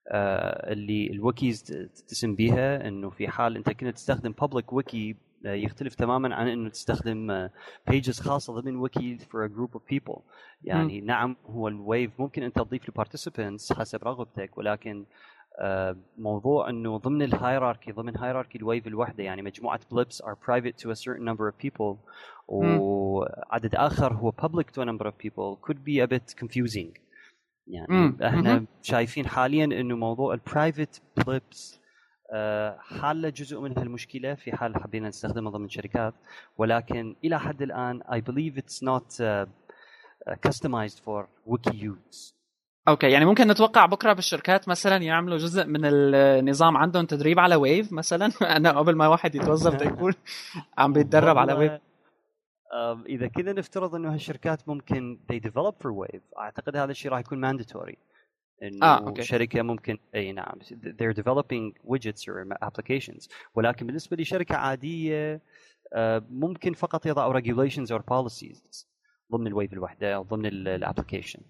[0.08, 5.94] آه، اللي ال wikis تتسم بيها إنه في حال أنت كنت تستخدم public wiki يختلف
[5.94, 7.48] تماما عن إنه تستخدم
[7.88, 10.16] pages خاصة ضمن wiki for a group of people
[10.62, 11.04] يعني م.
[11.04, 15.04] نعم هو ال Wave ممكن أنت تضيف له participants حسب رغبتك ولكن
[16.18, 20.82] موضوع إنه ضمن ال hierarchy ضمن hierarchy ال wave الوحدة يعني مجموعة blips are private
[20.84, 21.96] to a certain number of people
[22.48, 27.00] وعدد آخر هو public to a number of people could be a bit confusing.
[27.66, 31.79] يعني إحنا شايفين حاليا إنه موضوع ال private blips
[32.32, 36.14] آه، حل جزء من هالمشكلة في حال حبينا نستخدمها ضمن شركات
[36.58, 39.46] ولكن إلى حد الآن I believe it's not uh,
[40.46, 42.34] customized for wiki use
[42.88, 47.92] okay يعني ممكن نتوقع بكرة بالشركات مثلا يعملوا جزء من النظام عندهم تدريب على Wave
[47.92, 50.12] مثلا؟ أنا قبل ما واحد يتوظف يكون
[50.78, 51.72] عم بيتدرب على Wave
[53.08, 57.52] إذا كذا نفترض إنه هالشركات ممكن they develop for wave أعتقد هذا الشيء راح يكون
[57.52, 58.09] mandatory.
[58.62, 59.22] إنه آه، okay.
[59.22, 63.28] شركة ممكن أي نعم they're developing widgets or applications.
[63.54, 65.42] ولكن بالنسبة لشركة عادية
[65.92, 68.86] آه، ممكن فقط يضعوا regulations or policies
[69.32, 71.40] ضمن ال wave الوحدة أو ضمن ال application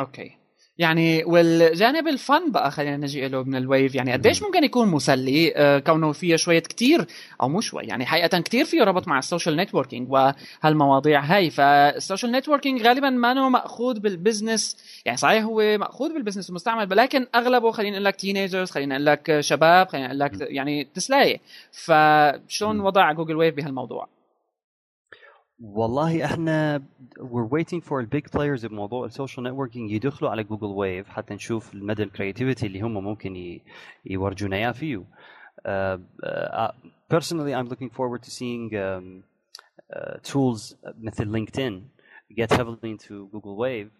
[0.00, 0.36] okay.
[0.78, 3.94] يعني والجانب ال fun بقى خلينا نجي له من ال Wave.
[3.94, 7.06] يعني قديش ممكن يكون مسلي؟ آه، كونه فيه شوية كتير
[7.42, 11.50] أو مو شوي يعني حقيقة كتير فيه ربط مع ال social networking وهالمواضيع هاي.
[11.50, 16.50] فال social networking غالبا ما نو مأخوذ بال business يعني صحيح هو مأخوذ بال business
[16.50, 20.84] ومستعمل ولكن أغلبه خلينا نقول لك teenagers خلينا نقول لك شباب خلينا نقول لك يعني
[20.94, 21.40] تسلايه
[21.72, 24.15] فشلون وضع Google Wave بهالموضوع؟
[25.60, 26.82] والله إحنا
[27.18, 31.34] we're waiting for the big players بموضوع ال social networking يدخلوا على Google Wave حتى
[31.34, 33.60] نشوف المدى ال creativity اللي هم ممكن
[34.06, 35.04] يورجونا إياه فيه.
[35.66, 36.70] Uh, uh,
[37.08, 39.24] personally I'm looking forward to seeing um,
[39.96, 41.74] uh, tools مثل LinkedIn
[42.36, 43.90] get heavily into Google Wave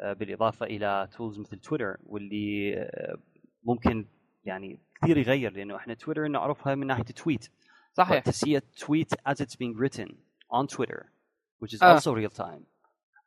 [0.00, 3.18] uh, بالإضافة إلى tools مثل تويتر واللي uh,
[3.64, 4.06] ممكن
[4.44, 7.48] يعني كثير يغير لأنه إحنا تويتر نعرفها من ناحية tweet
[7.92, 11.10] صحيح to see a tweet as it's being written on Twitter
[11.58, 11.86] which is uh.
[11.86, 12.62] also real time.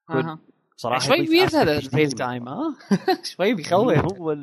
[0.07, 0.37] Could uh-huh.
[0.75, 2.77] صراحة شوي weird هذا ال real time ها
[3.23, 3.97] شوي بيخوف.
[4.17, 4.37] هو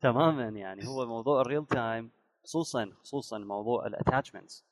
[0.00, 2.10] تماما يعني هو موضوع ال real time
[2.44, 4.64] خصوصا خصوصا موضوع ال attachments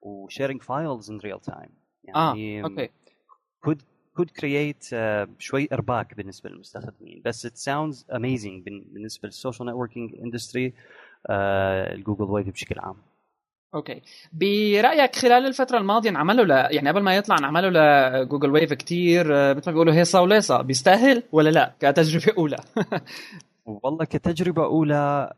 [0.00, 1.70] و sharing files in real time
[2.04, 2.90] يعني آه okay.
[3.66, 3.78] could
[4.18, 7.22] could create uh, شوي إرباك بالنسبة للمستخدمين.
[7.24, 10.74] بس it sounds amazing بالنسبة لل social networking industry
[11.30, 12.96] ال Google Wave بشكل عام.
[13.74, 14.02] okay.
[14.32, 16.50] برأيك خلال الفترة الماضية انعملوا ل...
[16.50, 17.70] يعني قبل ما يطلع انعملوا
[18.24, 22.56] ل Google Wave كثير آه، مثل ما بيقولوا هيصه وليصه بيستاهل ولا لا؟ كتجربة أولى.
[23.84, 25.32] والله كتجربة أولى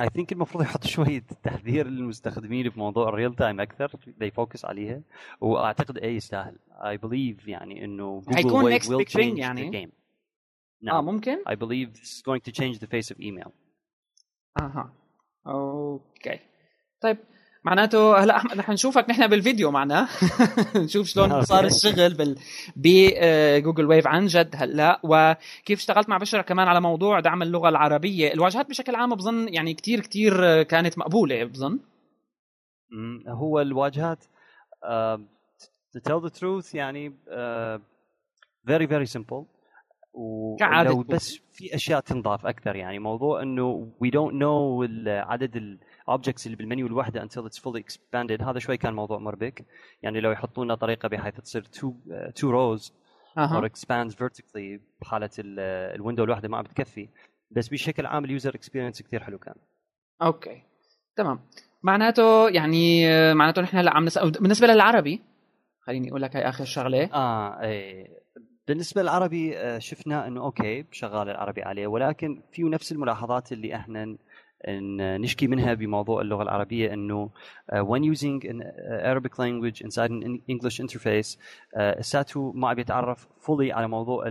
[0.00, 3.92] I uh, think المفروض يحط شوية تحذير للمستخدمين بموضوع ال real time أكثر.
[4.20, 5.00] ي focus عليها.
[5.40, 6.56] وأعتقد اي يستاهل.
[6.72, 9.70] I believe يعني إنه جوجل حيكون next big thing يعني.
[9.70, 9.90] game.
[10.82, 10.96] نعم.
[10.96, 11.36] آه ممكن.
[11.48, 13.50] I believe this is going to change the face of email.
[14.60, 14.92] أها.
[15.46, 16.49] okay.
[17.00, 17.16] طيب
[17.64, 20.08] معناته هلا أحمد رح نشوفك نحن بالفيديو معنا.
[20.76, 22.38] نشوف شلون صار الشغل بال
[22.76, 25.00] ب Google Wave عن جد هلا.
[25.02, 28.32] وكيف اشتغلت مع بشرى كمان على موضوع دعم اللغة العربية.
[28.32, 31.78] الواجهات بشكل عام بظن يعني كتير كتير كانت مقبولة بظن.
[33.28, 34.24] هو الواجهات
[34.84, 35.18] uh,
[35.96, 37.80] to tell the truth يعني uh,
[38.70, 39.44] very very simple.
[40.12, 45.78] ولو بس في أشياء تنضاف أكثر يعني موضوع إنه we don't know عدد
[46.10, 48.42] ال objects اللي بالمنيو الواحدة until it's fully expanded.
[48.42, 49.64] هذا شوي كان موضوع مربك
[50.02, 53.56] يعني لو يحطوا لنا طريقة بحيث تصير uh, two rows uh-huh.
[53.56, 57.08] or expands vertically بحالة ال window الواحدة ما عم بتكفي.
[57.50, 59.54] بس بشكل عام ال user experience كثير حلو كان.
[60.22, 60.62] okay.
[61.16, 61.40] تمام.
[61.82, 65.20] معناته يعني معناته نحن هلا عم نسال بالنسبة للعربي
[65.80, 67.04] خليني أقول لك هاي آخر شغلة.
[67.14, 68.20] آه إيه.
[68.68, 74.16] بالنسبة للعربي آه، شفنا إنه okay شغال العربي عليه ولكن في نفس الملاحظات اللي إحنا
[74.68, 77.30] نشكي منها بموضوع اللغة العربية إنه
[77.72, 78.62] uh, when using an
[79.02, 81.38] Arabic language inside an English interface
[81.76, 84.24] uh, ساتو ما عم يتعرف fully على موضوع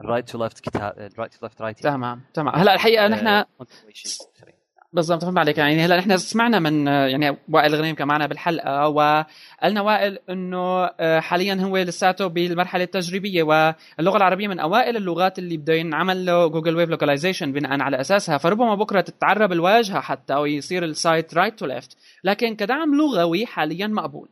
[0.00, 2.54] ال right to left كتاب ال right to left right تمام تمام.
[2.54, 3.44] هلأ الحقيقة نحن
[4.96, 5.84] بالضبط فهمت عليك يعني.
[5.84, 11.54] هلا نحن سمعنا من يعني وائل غنيم كان معنا بالحلقة وقالنا وائل إنه آه، حاليا
[11.54, 16.90] هو لساته بالمرحلة التجريبية واللغة العربية من أوائل اللغات اللي بده ينعمل له جوجل ويف
[16.90, 18.38] localization بناء على أساسها.
[18.38, 23.86] فربما بكرة تتعرب الواجهة حتى ويصير ال site right to left لكن كدعم لغوي حاليا
[23.86, 24.28] مقبول.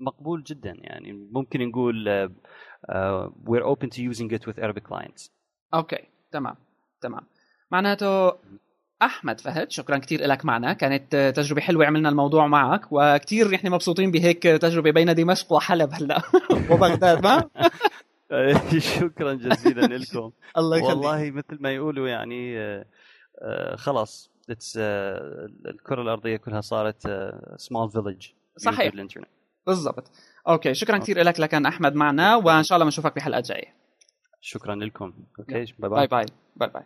[0.00, 1.12] مقبول جدا يعني.
[1.12, 2.28] ممكن نقول
[3.46, 5.30] we're open to using it with Arabic clients.
[5.74, 6.54] أوكي تمام
[7.00, 7.22] تمام.
[7.70, 8.32] معناته
[9.02, 10.72] أحمد فهد شكرا كثير لك معنا.
[10.72, 16.22] كانت تجربة حلوة عملنا الموضوع معك وكثير نحن مبسوطين بهيك تجربة بين دمشق وحلب هلا.
[16.70, 17.50] وبغداد ما؟
[18.78, 20.30] شكرا جزيلا لكم.
[20.56, 20.96] الله يخليك.
[20.96, 22.56] والله مثل ما يقولوا يعني
[23.76, 24.30] خلاص
[25.66, 27.02] الكرة الأرضية كلها صارت
[27.56, 28.92] small village صحيح.
[28.92, 29.26] الانترنت
[29.66, 30.10] بالضبط.
[30.48, 33.74] okay شكرا كثير لك لكان أحمد معنا وإن شاء الله بنشوفك بحلقات جاية.
[34.40, 35.12] شكرا لكم.
[35.38, 36.82] okay bye bye bye bye bye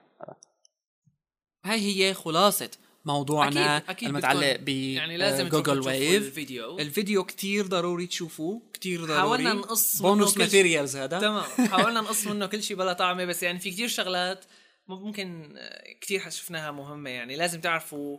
[1.64, 2.70] هاي هي خلاصة
[3.04, 6.78] موضوعنا أكيد أكيد المتعلق ب يعني لازم جوجل ويف الفيديو.
[6.78, 9.20] الفيديو كتير ضروري تشوفوه كتير ضروري.
[9.20, 11.20] حاولنا نقص bonus materials هذا.
[11.20, 11.44] تمام.
[11.72, 14.44] حاولنا نقص منه كل شيء بلا طعمة بس يعني في كتير شغلات
[14.88, 15.58] ممكن
[16.00, 17.10] كتير شفناها مهمة.
[17.10, 18.18] يعني لازم تعرفوا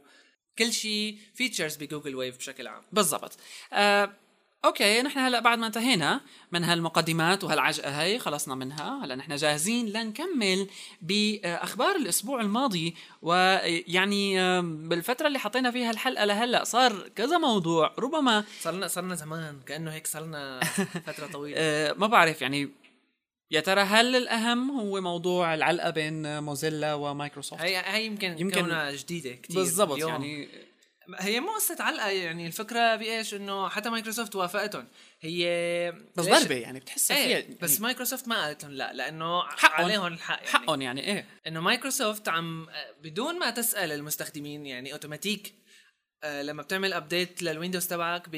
[0.57, 2.83] كل شيء features بجوجل ويف بشكل عام.
[2.91, 3.37] بالضبط.
[3.73, 4.13] آه
[4.65, 6.21] okay نحن هلا بعد ما انتهينا
[6.51, 9.05] من هالمقدمات وهالعجقة هاي خلصنا منها.
[9.05, 10.67] هلا نحن جاهزين لنكمل
[11.01, 12.95] بأخبار الأسبوع الماضي.
[13.21, 19.91] ويعني بالفترة اللي حطينا فيها الحلقة لهلا صار كذا موضوع ربما صار لنا زمان كأنه
[19.91, 20.59] هيك صار لنا
[21.07, 21.55] فترة طويلة.
[21.59, 22.69] آه، ما بعرف يعني
[23.51, 29.31] يا ترى هل الأهم هو موضوع العلقة بين موزيلا ومايكروسوفت؟ هي هي يمكن يمكن جديدة
[29.31, 30.47] كثير بالضبط يعني
[31.19, 34.87] هي مو قصة علقة يعني الفكرة بإيش؟ إنه حتى مايكروسوفت وافقتهم.
[35.21, 39.43] هي بس ضربة يعني بتحسها إيه فيها يعني بس مايكروسوفت ما قالت لهم لا لأنه
[39.43, 40.47] حقهم عليهم الحق يعني.
[40.47, 41.25] حقهم يعني إيه.
[41.47, 42.67] إنه مايكروسوفت عم
[43.03, 45.53] بدون ما تسأل المستخدمين يعني أوتوماتيك
[46.23, 48.29] آه لما بتعمل update للويندوز تبعك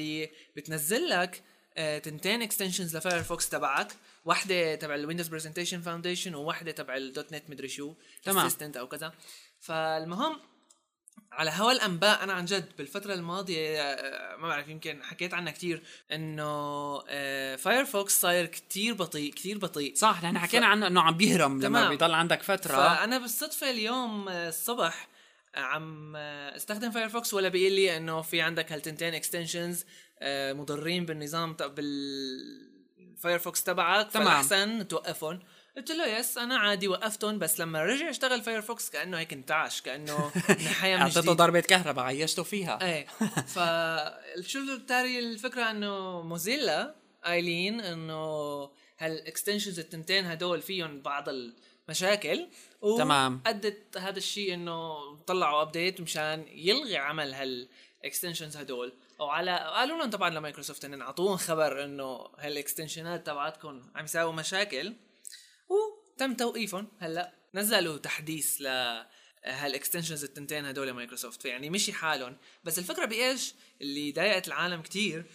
[0.55, 1.43] بتنزل لك
[1.77, 3.93] آه تنتين extensions لفايرفوكس تبعك
[4.25, 8.49] واحدة تبع ال Windows Presentation Foundation وواحدة تبع ال .NET مدري شو تمام.
[8.77, 9.13] أو كذا.
[9.59, 10.39] فالمهم
[11.31, 15.83] على هوا الأنباء أنا عن جد بالفترة الماضية آه، ما بعرف يمكن حكيت عنها كثير
[16.11, 16.99] إنه
[17.55, 19.95] فايرفوكس آه، صاير كثير بطيء كثير بطيء.
[19.95, 20.69] صح نحن حكينا ف...
[20.69, 22.75] عنه إنه عم بيهرم لما بيضل عندك فترة.
[22.75, 25.07] فأنا بالصدفة اليوم آه، الصبح
[25.55, 29.85] عم أستخدم فايرفوكس ولا بيقول لي إنه في عندك هالتنتين extensions
[30.25, 31.53] مضرين بالنظام
[33.13, 34.27] بالفايرفوكس تبعك تمام.
[34.27, 35.39] فالأحسن توقفهم.
[35.77, 40.31] قلت له yes أنا عادي وقفتهم بس لما رجع اشتغل فايرفوكس كأنه هيك انتعش كأنه
[40.49, 42.79] نحيا من اعطيته ضربة كهرباء عيشته فيها.
[42.81, 43.07] إيه.
[43.47, 52.47] فشو تاري الفكرة إنه موزيلا قايلين إنه هال extensions التنتين هدول فيهم بعض المشاكل
[52.97, 53.41] تمام.
[53.45, 58.93] ادت هذا الشيء إنه طلعوا update مشان يلغي عمل هال extensions هدول.
[59.19, 64.93] أو على قالوا لهم طبعا لمايكروسوفت ان اعطوهم خبر إنه هالاكستنشنات تبعتكم عم يساووا مشاكل.
[65.73, 66.87] وتم توقيفهم.
[66.99, 68.67] هلا نزلوا تحديث ل
[69.45, 72.37] هال extensions التنتين هدول مايكروسوفت يعني مشي حالهم.
[72.63, 75.25] بس الفكرة بإيش؟ اللي ضايقت العالم كتير.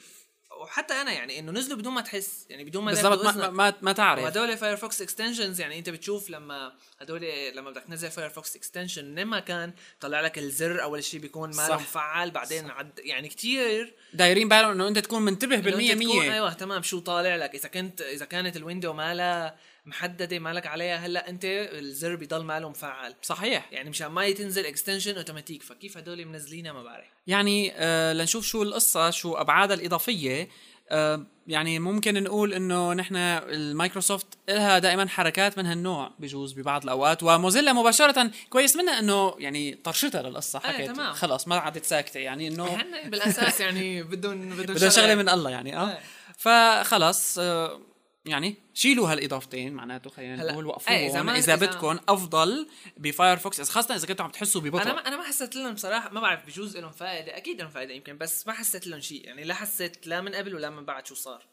[0.60, 2.46] وحتى أنا يعني إنه نزلوا بدون ما تحس.
[2.50, 4.22] يعني بدون ما بالضبط ما, ما, ما تعرف.
[4.22, 7.20] وهدول فايرفوكس extensions يعني أنت بتشوف لما هدول
[7.54, 11.74] لما بدك تنزل فايرفوكس extension من ما كان طلع لك الزر أول شيء بيكون ما
[11.74, 16.32] مفعل بعدين عد يعني كثير دايرين بالهم إنه أنت تكون منتبه بالمية مية.
[16.32, 16.82] أيوه تمام.
[16.82, 19.56] شو طالع لك؟ إذا كنت إذا كانت ال window مالها
[19.88, 20.96] محددة مالك عليها.
[20.96, 23.68] هلأ أنت الزر بيضل ماله مفعل صحيح.
[23.72, 28.62] يعني مشان ما تنزل extension automatic فكيف هدول منزلينها ما بعرف يعني آه لنشوف شو
[28.62, 30.48] القصة شو ابعادها الإضافية.
[30.90, 36.10] آه يعني ممكن نقول إنه نحن المايكروسوفت لها دائما حركات من هالنوع.
[36.18, 37.22] بجوز ببعض الأوقات.
[37.22, 40.60] وموزيلا مباشرة كويس منها إنه يعني طرشتها للقصة.
[40.64, 40.90] إيه، حكيت.
[40.90, 41.12] تمام.
[41.12, 42.20] خلص ما عادت ساكتة.
[42.20, 45.88] يعني إنه بالأساس يعني بدهم بدهم شغلة من الله يعني آه.
[45.88, 46.00] إيه.
[46.38, 47.80] فخلص آه
[48.28, 50.96] يعني شيلوا هالإضافتين معناته خلينا نقول وقفوهم.
[50.96, 54.82] إيه إذا, إذا بدكم أفضل بفايرفوكس خاصة إذا كنتوا عم تحسوا ببطء.
[54.82, 57.94] أنا ما أنا ما حسيت لهم بصراحه ما بعرف بجوز لهم فائده أكيد لهم فائده
[57.94, 61.06] يمكن بس ما حسيت لهم شيء يعني لا حسيت لا من قبل ولا من بعد
[61.06, 61.46] شو صار.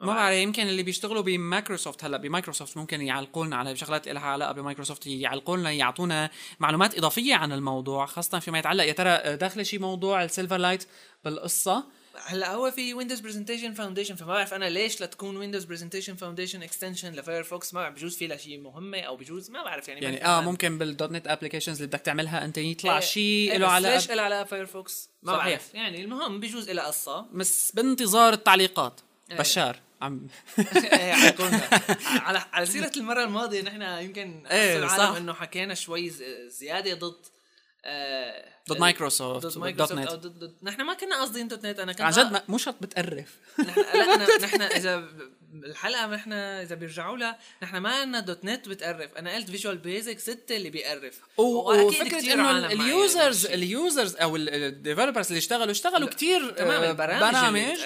[0.00, 4.52] ما بعرف يمكن اللي بيشتغلوا بمايكروسوفت هلا بمايكروسوفت ممكن يعلقوا لنا على شغلات لها علاقة
[4.52, 9.80] بمايكروسوفت يعلقوا لنا يعطونا معلومات إضافية عن الموضوع خاصة فيما يتعلق يا ترى داخلة شيء
[9.80, 10.86] موضوع ال Silverlight
[11.24, 11.84] بالقصة؟
[12.24, 17.12] هلا هو في Windows Presentation Foundation فما بعرف أنا ليش لتكون Windows Presentation Foundation extension
[17.12, 20.40] لفايرفوكس ما بعرف بجوز في لها شيء مهمة أو بجوز ما بعرف يعني يعني آه
[20.40, 24.22] ممكن بال .NET applications اللي بدك تعملها أنت يطلع إيه شيء له علاقه ليش له
[24.22, 25.46] علاقه فايرفوكس ما صحيح.
[25.46, 25.74] بعرف.
[25.74, 27.26] يعني المهم بجوز لها قصة.
[27.32, 29.00] بس بانتظار التعليقات.
[29.30, 29.80] بشار.
[30.02, 30.26] عم
[30.92, 31.14] إيه،
[32.26, 32.44] على.
[32.52, 35.16] على سيرة المرة الماضية نحن يمكن العالم صح.
[35.16, 36.10] إنه حكينا شوي
[36.48, 37.26] زيادة ضد
[37.86, 40.08] آه، ضد مايكروسوفت ضد مايكروسوفت نت.
[40.08, 43.36] أو ضد ضد نحن ما كنا قاصدين .NET أنا كنت عن جد مو شرط بتقرف.
[43.58, 43.80] نحن
[44.18, 45.08] لا نحن إذا
[45.54, 50.56] الحلقة نحن إذا بيرجعوا لها نحن ما عندنا .NET بتقرف أنا قلت Visual Basic 6
[50.56, 53.46] اللي بيقرف وفكرة إنه ال users.
[53.46, 56.08] ال users أو ال developers اللي اشتغلوا اشتغلوا
[56.52, 57.22] تمام، آه، برامج.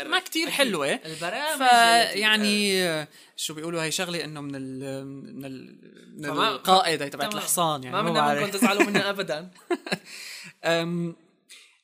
[0.06, 0.48] ما أكيد.
[0.48, 5.78] حلوة البرامج فيعني آه، شو بيقولوا هي شغلة إنه من ال من, ال
[6.16, 7.34] من فما- القائده تبعت.
[7.34, 8.34] الحصان يعني ما بدنا.
[8.40, 9.50] منكم تزعلوا منا ابدا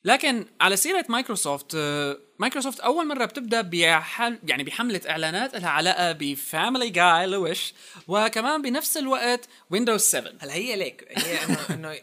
[0.03, 6.11] لكن على سيرة مايكروسوفت آه، مايكروسوفت أول مرة بتبدأ بحل يعني بحملة إعلانات لها علاقة
[6.11, 7.73] بفاميلي جاي لويش
[8.07, 11.95] وكمان بنفس الوقت ويندوز 7 هلا هي ليك هي انه إنه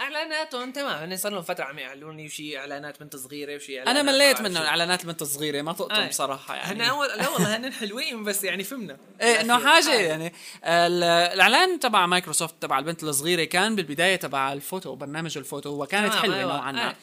[0.00, 3.88] إعلاناتهم تمام هن صار لهم فترة عم يعلنوا لي شيء إعلانات بنت صغيره وشي أنا
[3.90, 4.70] إعلانات مليت ما منه بعرف شو.
[4.70, 6.08] إعلانات البنت الصغيره ما طقتهم آه.
[6.08, 9.58] بصراحه يعني هن اول لا والله هن حلوين بس يعني فهمنا إيه إنه.
[9.68, 10.00] حاجة آه.
[10.00, 10.26] يعني
[10.64, 16.22] ال- الإعلان تبع مايكروسوفت تبع البنت الصغيرة كان بالبداية تبع الفوتو برنامج الفوتو وكانت تمام،
[16.22, 16.52] حلوة أيوة.
[16.56, 16.94] نوعا ما آه.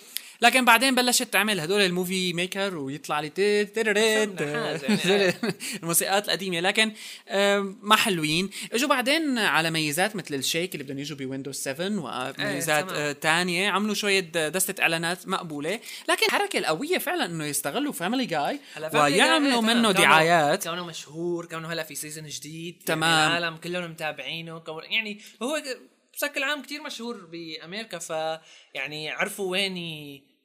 [0.42, 3.30] لكن بعدين بلشت تعمل هدول ال Movie Maker ويطلع لي
[4.42, 5.34] يعني.
[5.84, 6.92] الموسيقات القديمة لكن
[7.82, 11.88] ما حلوين إجوا بعدين على ميزات مثل الشيك اللي بدهم يجوا بويندوز 7
[12.40, 13.02] وميزات تمام.
[13.02, 18.60] آه، تانية عملوا شوية دستة إعلانات مقبولة لكن الحركه القوية فعلا إنه يستغلوا Family Guy
[18.94, 19.78] ويعملوا إيه، تمام.
[19.78, 23.20] منه دعايات كونه مشهور كونه هلا في season جديد تمام.
[23.20, 25.64] يعني العالم كلهم متابعينه يعني هو
[26.18, 28.10] بشكل عام كتير مشهور بأمريكا ف
[28.74, 29.78] يعني عرفوا وين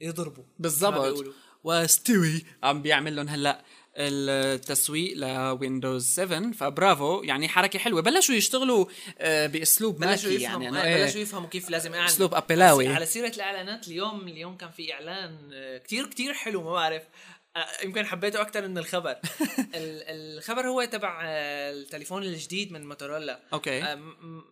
[0.01, 1.35] يضربوا بالضبط.
[1.65, 3.63] و Stewie عم بيعمل لهم هلأ
[3.97, 7.23] التسويق لويندوز 7 فبرافو.
[7.23, 8.03] يعني حركة حلوة.
[8.03, 8.87] بلشوا يشتغلوا
[9.19, 12.05] آه، بأسلوب بلشوا ملكي يفهموا يعني يعني بلشوا يفهموا كيف لازم أعلن.
[12.07, 12.89] أسلوب أبلاوي.
[12.89, 17.03] على سيرة الإعلانات اليوم اليوم كان في إعلان آه، كتير كتير حلو ما بعرف.
[17.85, 19.11] يمكن حبيته أكثر من الخبر.
[19.75, 20.03] ال-
[20.39, 23.41] الخبر هو تبع آه، التليفون الجديد من موتورولا.
[23.53, 23.83] okay.
[23.83, 23.95] آه،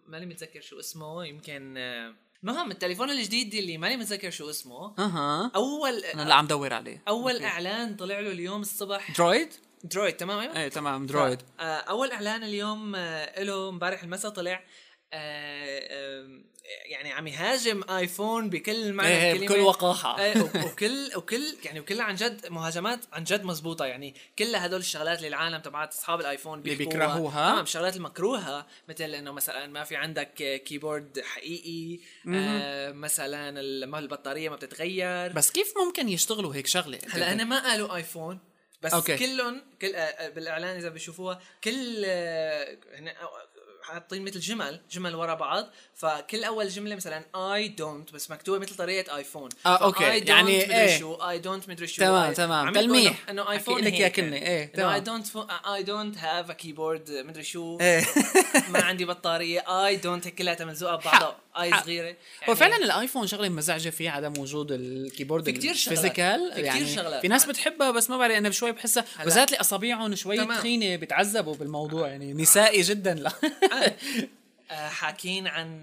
[0.08, 4.94] ماني متذكر شو اسمه يمكن آه، المهم التليفون الجديد اللي ماني متذكر شو اسمه.
[4.98, 5.50] أها.
[5.54, 7.02] أول أنا اللي عم دور عليه.
[7.08, 7.44] أول okay.
[7.46, 9.10] إعلان طلع له اليوم الصبح.
[9.16, 9.48] Droid
[9.84, 14.64] Droid تمام؟ أيوه إيه تمام Droid آه، أول إعلان اليوم آه، له امبارح المساء طلع
[15.12, 16.40] آه،
[16.86, 21.80] يعني عم يهاجم آيفون بكل معنى إيه الكلمة بكل وقاحة إيه وك- وكل وكل يعني
[21.80, 26.20] وكلها عن جد مهاجمات عن جد مزبوطة يعني كل هدول الشغلات اللي العالم تبعت أصحاب
[26.20, 26.74] الآيفون اللي.
[26.74, 27.50] بيكرهوها.
[27.50, 32.00] تمام الشغلات المكروهة مثل إنه مثلا ما في عندك keyboard حقيقي
[32.34, 37.96] آه مثلا البطارية ما بتتغير بس كيف ممكن يشتغلوا هيك شغلة هلأ أنا ما قالوا
[37.96, 38.38] آيفون
[38.82, 39.16] بس okay.
[39.16, 42.04] كلهم كل آه، آه، بالإعلان إذا بيشوفوها كل
[43.82, 48.76] حاطين مثل جمل جمل ورا بعض فكل أول جملة مثلا I don't بس مكتوبة مثل
[48.76, 50.20] طريقة ايفون ف okay.
[50.20, 50.98] I don't يعني مدري إيه.
[50.98, 52.72] شو I don't مدري شو تمام، I- تمام.
[52.72, 53.28] تلميح.
[53.30, 54.36] إنه ايفون لك كلمة.
[54.36, 54.88] إيه، إنه تمام.
[54.92, 55.26] I don't
[55.74, 58.04] I don't have a keyboard مدري شو إيه
[58.68, 61.70] ما عندي بطارية I don't هيك كلها ملزوقه ببعضها آي.
[61.70, 62.16] صغيرة
[62.48, 65.98] هو فعلا الآيفون شغلة مزعجة فيه عدم وجود ال keyboard في كتير شغلات.
[65.98, 67.20] ال physical في يعني شغلات.
[67.20, 69.04] في ناس بتحبها بس ما بعرف أنا شوي بحسها.
[69.24, 70.46] بالذات اللي اصابيعهم شوي.
[70.46, 73.32] تخينة بتعذبوا بالموضوع يعني نسائي جدا لا
[74.70, 75.82] آه، حاكين عن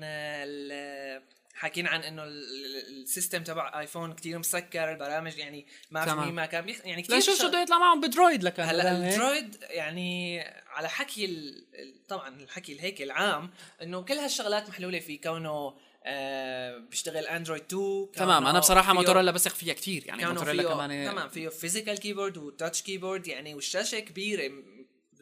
[1.58, 6.32] حاكين عن إنه ال- ال- ال system تبع ايفون كتير مسكر البرامج يعني ما في
[6.32, 6.78] ما كان بيخ...
[6.86, 10.90] يعني كثير شو شو بده يطلع معهم؟ ب Droid لكن هلأ ال Droid يعني على
[10.90, 11.66] حكي ال...
[12.08, 13.50] طبعا الحكي الهيك العام
[13.82, 15.74] إنه كل هالشغلات محلولة فيه كونه
[16.06, 18.48] آه بيشتغل اندرويد 2 تمام.
[18.48, 22.82] أنا بصراحة موتورولا بثق فيها كثير يعني موتورولا كمان تمام فيه physical keyboard و touch
[22.82, 24.52] keyboard يعني والشاشة كبيرة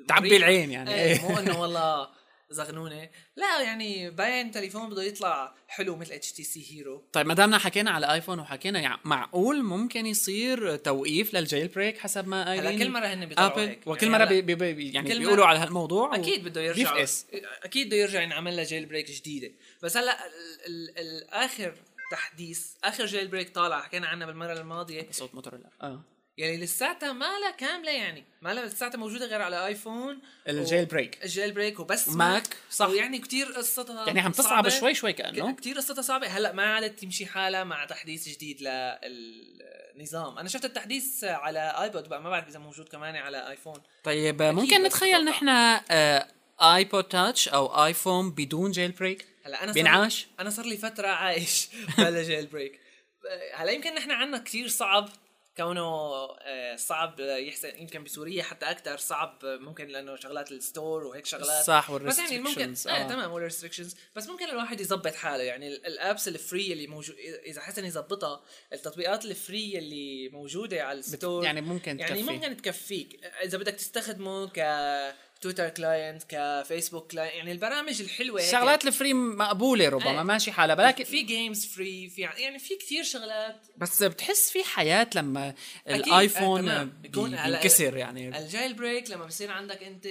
[0.07, 0.37] تعبي.
[0.37, 0.93] العين يعني.
[0.95, 2.09] إيه مو إنه والله
[2.49, 3.09] زغنونة.
[3.35, 8.13] لا يعني باين تليفون بده يطلع حلو مثل HTC Hero طيب ما دامنا حكينا على
[8.13, 13.05] ايفون وحكينا يعني معقول ممكن يصير توقيف لل jailbreak حسب ما قايلين هلا كل مرة
[13.05, 13.79] هن بيطلعوا ابل هيك.
[13.85, 16.91] وكل يعني مرة بي بي بي يعني كل بيقولوا مرة- على هالموضوع أكيد بده يرجع
[16.93, 17.25] بيفقس
[17.63, 19.51] أكيد بده يرجع ينعمل له jailbreak جديدة.
[19.83, 20.29] بس هلا ال-
[20.67, 21.73] ال- الآخر
[22.11, 25.07] تحديث آخر jailbreak طالع حكينا عنها بالمرة الماضية.
[25.11, 25.69] صوت موتورولا.
[25.81, 26.03] آه.
[26.37, 31.23] يعني لساتها ما لها كاملة يعني ما لها لساتها موجودة غير على آيفون ال jailbreak
[31.23, 32.09] ال jailbreak وبس.
[32.09, 32.89] ماك، صح.
[32.89, 34.69] يعني كتير قصتها يعني عم تصعب.
[34.69, 35.55] شوي شوي كأنه.
[35.55, 36.27] كتير قصتها صعبة.
[36.27, 40.37] هلأ ما عادت تمشي حالها مع تحديث جديد للنظام.
[40.37, 43.81] أنا شفت التحديث على آيبود بقى ما بعرف إذا موجود كمان على آيفون.
[44.03, 45.25] طيب ممكن نتخيل.
[45.25, 46.27] نحن آه،
[46.61, 51.67] iPod Touch أو آيفون بدون jailbreak هلأ أنا صار بينعاش؟ أنا صار لي فترة عايش
[51.97, 52.79] بلا jailbreak
[53.53, 55.09] هلأ يمكن نحن عنا كتير صعب
[55.57, 55.81] كونه
[56.41, 61.65] آه، صعب يحسن يمكن بسوريا حتى أكثر صعب ممكن لأنه شغلات ال store وهيك شغلات
[61.65, 62.87] صح بس يعني ممكن وال restrictions.
[62.87, 63.07] آه.
[63.07, 66.87] تمام وال restrictions بس ممكن الواحد يظبط حاله يعني ال- ال apps ال free اللي
[66.87, 67.15] موجود
[67.45, 68.41] إذا حسن يظبطها
[68.73, 72.33] التطبيقات ال free اللي موجودة على ال store يعني ممكن يعني تكفي.
[72.33, 74.59] ممكن تكفيك إذا بدك تستخدمه ك
[75.45, 78.47] Twitter client ك Facebook client يعني البرامج الحلوة هيك.
[78.47, 80.21] الشغلات ال free مقبولة ربما إيه.
[80.23, 83.67] ماشي حالها ولكن في games free في يعني في كثير شغلات.
[83.77, 85.53] بس بتحس في حياة لما.
[85.89, 88.37] الايفون آه، هلا- بينكسر يعني.
[88.37, 90.05] ال jail break لما بصير عندك أنت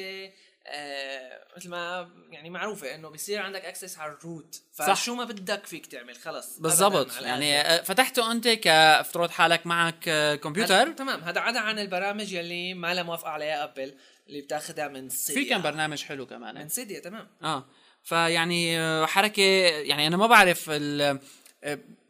[0.66, 4.62] آه مثل ما يعني معروفة إنه بصير عندك access على ال root.
[4.72, 7.20] فشو ما بدك فيك تعمل خلص بالضبط.
[7.22, 7.60] يعني.
[7.60, 11.20] آه، فتحته أنت كافترض حالك معك آه، كمبيوتر هذا- تمام.
[11.20, 13.94] هذا عدا عن البرامج يلي ما لها موافقه عليها ابل
[14.28, 16.54] اللي بتاخذها من Cydia في كان برنامج حلو كمان.
[16.54, 17.28] من Cydia تمام.
[17.42, 17.66] آه.
[18.02, 21.20] فيعني آه، حركة يعني أنا ما بعرف ال-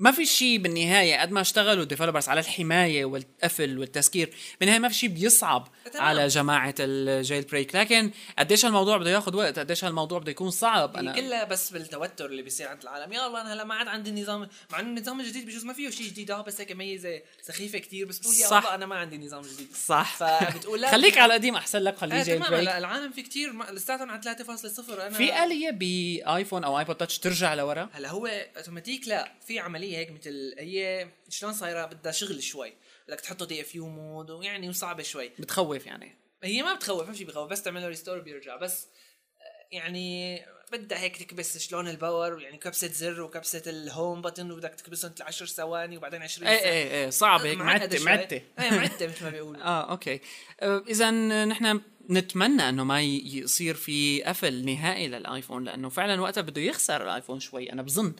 [0.04, 4.88] ما في شيء بالنهاية قد ما اشتغلوا ال developers على الحماية والقفل والتسكير بالنهاية ما
[4.88, 6.06] في شيء بيصعب تمام.
[6.06, 10.96] على جماعة ال jailbreak لكن قديش الموضوع بده ياخذ وقت؟ قديش الموضوع بده يكون صعب؟
[10.96, 13.12] أنا كلها بس بالتوتر اللي بيصير عند العالم.
[13.12, 15.90] يا الله أنا هلا ما عاد عندي نظام مع إنه النظام الجديد بجوز ما فيه
[15.90, 16.30] شيء جديد.
[16.30, 18.56] آه بس هيك ميزة سخيفة كثير بس بتقول يا صح.
[18.56, 19.68] الله أنا ما عندي نظام جديد.
[19.86, 20.16] صح.
[20.16, 20.90] فبتقول لا.
[20.94, 24.90] خليك على القديم أحسن لك خليه آه jailbreak هلا العالم في كثير لساتهم على 3.0
[24.90, 28.26] أنا في آلية بآيفون أو iPod Touch ترجع لورا؟ هلا هو
[28.56, 32.72] اوتوماتيك لا في عملية هيك مثل هي شلون صايرة؟ بدها شغل شوي.
[33.08, 35.28] بدك تحطه DFU mode ويعني وصعبة شوي.
[35.38, 36.18] بتخوف يعني.
[36.42, 40.40] هي ما بتخوف ما في بخوف بس تعمل له restore بيرجع بس آه، يعني
[40.72, 45.14] بدها هيك تكبس شلون ال power يعني كبسة زر وكبسة ال home button وبدك تكبسهم
[45.20, 46.72] 10 ثواني وبعدين 20 إيه ثانية.
[46.72, 48.06] إيه إيه صعب هيك معقدة معتة شوي.
[48.06, 49.62] معتة إيه معتة مثل ما بيقولوا.
[49.72, 50.20] آه okay.
[50.62, 51.10] اذا
[51.44, 51.80] نحن
[52.10, 57.08] نتمنى إنه ما يصير في قفل نهائي لل iPhone لأنه فعلا وقتها بده يخسر ال
[57.08, 58.06] iPhone شوي أنا بظن.
[58.06, 58.12] آه،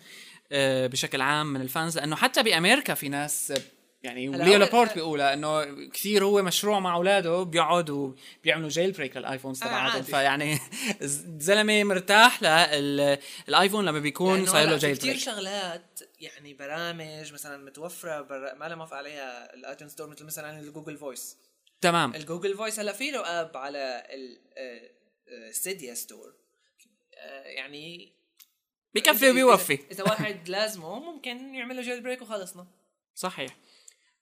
[0.87, 3.61] بشكل عام من ال fans لأنه حتى بأمريكا في ناس آه،
[4.03, 9.63] يعني Leo Laporte بيقولها إنه كثير هو مشروع مع أولاده بيقعدوا بيعملوا jailbreak لل iPhones
[9.63, 10.03] آه، تبعاتهم.
[10.03, 10.59] فيعني
[11.03, 17.65] الزلمه مرتاح لل iPhone لما بيكون صاير له jail كثير break شغلات يعني برامج مثلا
[17.65, 18.55] متوفرة بر...
[18.55, 21.37] ما لها موافقه عليها ال iTunes Store مثل مثلا ال Google Voice.
[21.81, 22.15] تمام.
[22.15, 24.03] ال Google Voice هلا في له app على
[25.29, 26.35] ال Cydia Store.
[27.45, 28.13] يعني
[28.95, 29.79] بكفي وبيوفي.
[29.91, 32.67] إذا واحد لازمه ممكن يعمل له jailbreak وخلصنا.
[33.15, 33.57] صحيح.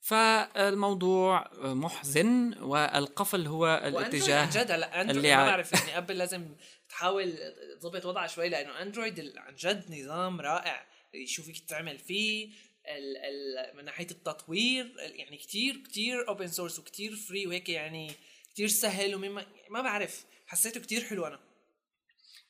[0.01, 6.55] فالموضوع محزن والقفل هو الاتجاه عن جد هلا Android اللي ما بعرف يعني Apple لازم
[6.89, 7.39] تحاول
[7.81, 10.87] تظبط وضعها شوي لأنه Android عن جد نظام رائع
[11.27, 12.49] شو فيك تعمل فيه
[12.89, 18.13] ال ال من ناحية التطوير ال- يعني كتير كتير open source وكتير free وهيك يعني
[18.55, 20.25] كتير سهل ومما ما بعرف.
[20.47, 21.41] حسيته كتير حلو أنا.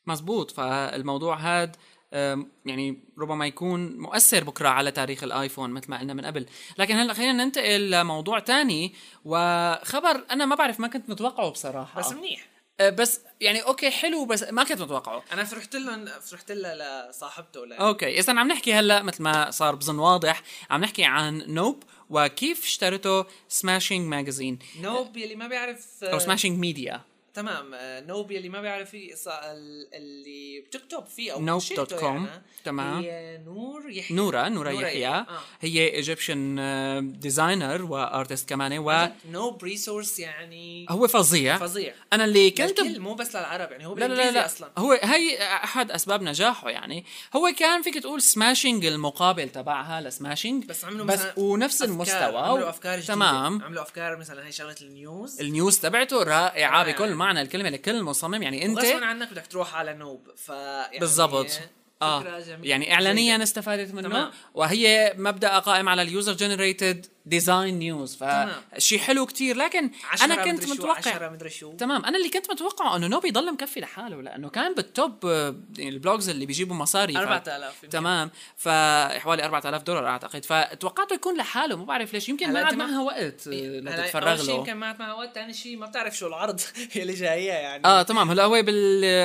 [0.07, 0.51] مزبوط.
[0.51, 1.77] فالموضوع هاد
[2.67, 6.47] يعني ربما يكون مؤثر بكرة على تاريخ ال iPhone مثل ما قلنا من قبل.
[6.79, 8.95] لكن هلا خلينا ننتقل لموضوع تاني
[9.25, 12.01] وخبر أنا ما بعرف ما كنت متوقعه بصراحة.
[12.01, 12.53] بس منيح.
[12.81, 15.25] أه، بس يعني أوكي حلو بس ما كنت متوقعه.
[15.33, 17.73] أنا فرحت لهم فرحت لها لصاحبته ل...
[17.73, 22.65] okay إذا عم نحكي هلا مثل ما صار بظن واضح عم نحكي عن Noupe وكيف
[22.65, 27.01] اشترته Smashing Magazine Noupe يلي ما بيعرف أو Smashing Media
[27.35, 27.75] تمام.
[27.75, 29.15] آه، Noupe يلي ما بيعرف فيه
[29.95, 32.17] اللي بتكتب فيه أو Noupe dot com.
[32.27, 32.43] يعني.
[32.65, 33.03] تمام.
[33.03, 34.17] هي نور يحيى.
[34.17, 35.09] نورا نورا يحيى.
[35.09, 35.27] آه.
[35.61, 38.73] هي Egyptian designer و artist كمان.
[38.85, 41.59] جد Noupe resource يعني وهو فظيع.
[41.59, 41.95] فظيع.
[42.13, 44.47] أنا اللي كنت مو بس للعرب يعني هو لا لا لا.
[44.47, 44.71] أصلا.
[44.79, 47.05] هو هي أحد أسباب نجاحه يعني.
[47.37, 51.85] هو كان فيك تقول Smashing المقابل تبعها ل Smashing بس عملوا بس مثلا ونفس أفكار-
[51.85, 52.39] المستوى.
[52.39, 53.15] عملوا أفكار جديدة.
[53.15, 53.63] تمام.
[53.63, 55.41] عملوا أفكار مثلا هي شغلة ال news.
[55.41, 56.93] ال news تبعته رائعة رائعة.
[56.93, 60.99] بكل معنى الكلمة لكل مصمم يعني أنت غصبا عنك بدك تروح على Noupe ف يعني
[60.99, 61.61] بالضبط.
[62.03, 62.41] آه.
[62.41, 62.69] جميلة.
[62.69, 63.43] يعني اعلانيا جيدة.
[63.43, 64.09] استفادت منه.
[64.09, 64.31] تمام.
[64.55, 68.17] وهي مبدأ قائم على ال user generated design news.
[68.77, 69.57] فشيء حلو كتير.
[69.57, 69.91] لكن
[70.23, 71.73] أنا كنت متوقع مدري شو.
[71.73, 72.05] تمام.
[72.05, 75.91] أنا اللي كنت متوقعه إنه Noupe يضل مكفي لحاله لأنه كان بال top آه، يعني
[75.91, 77.13] ال blogs اللي بيجيبوا مصاري.
[77.15, 77.89] ف- 4000 يمكن.
[77.89, 78.31] تمام.
[78.57, 80.45] فحوالي 4000 دولار أعتقد.
[80.45, 81.77] فتوقعته يكون لحاله.
[81.77, 82.29] ما بعرف ليش.
[82.29, 84.55] يمكن ما عاد معها وقت آه، هلا لتتفرغ له.
[84.55, 85.35] يمكن ما معها وقت.
[85.35, 86.61] ثاني شيء ما بتعرف شو العرض
[86.97, 87.85] اللي جاية يعني.
[87.87, 88.31] آه تمام.
[88.31, 88.63] هلا هو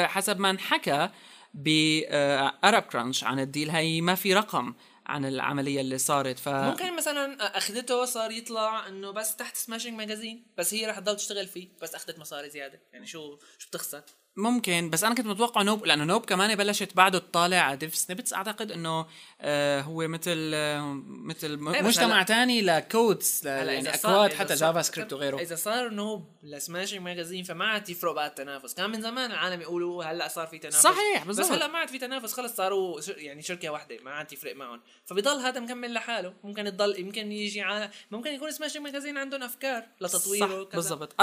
[0.07, 1.09] حسب ما انحكى
[1.53, 3.70] ب ArabCrunch عن ال deal.
[3.70, 4.74] هي ما في رقم
[5.06, 10.47] عن العملية اللي صارت ف ممكن مثلا أخذته صار يطلع إنه بس تحت Smashing Magazine
[10.58, 12.82] بس هي رح تضل تشتغل فيه بس أخذت مصاري زيادة.
[12.93, 14.02] يعني شو شو بتخسر؟
[14.38, 18.34] ممكن بس أنا كنت متوقع Noupe لأنه Noupe كمان بلشت بعده تطالع على Dev Snippets
[18.33, 19.05] أعتقد إنه
[19.41, 25.13] آه هو مثل آه مثل إيه، بس مجتمع تاني ل codes يعني اكواد حتى JavaScript
[25.13, 25.39] وغيره.
[25.41, 29.61] إذا صار Noupe ل Smashing Magazine فما عاد يفرق بعد التنافس كان من زمان العالم
[29.61, 30.81] يقولوا هلا صار في تنافس.
[30.81, 31.57] صحيح، بس بالضبط.
[31.57, 34.81] هلا ما عاد في تنافس خلص صاروا يعني شركة واحدة ما عاد يفرق معهم.
[35.05, 36.33] فبضل هذا مكمل لحاله.
[36.43, 40.75] ممكن تضل يمكن يجي على ممكن يكون Smashing Magazine عندهم أفكار لتطويره صح.
[40.75, 41.15] بالضبط.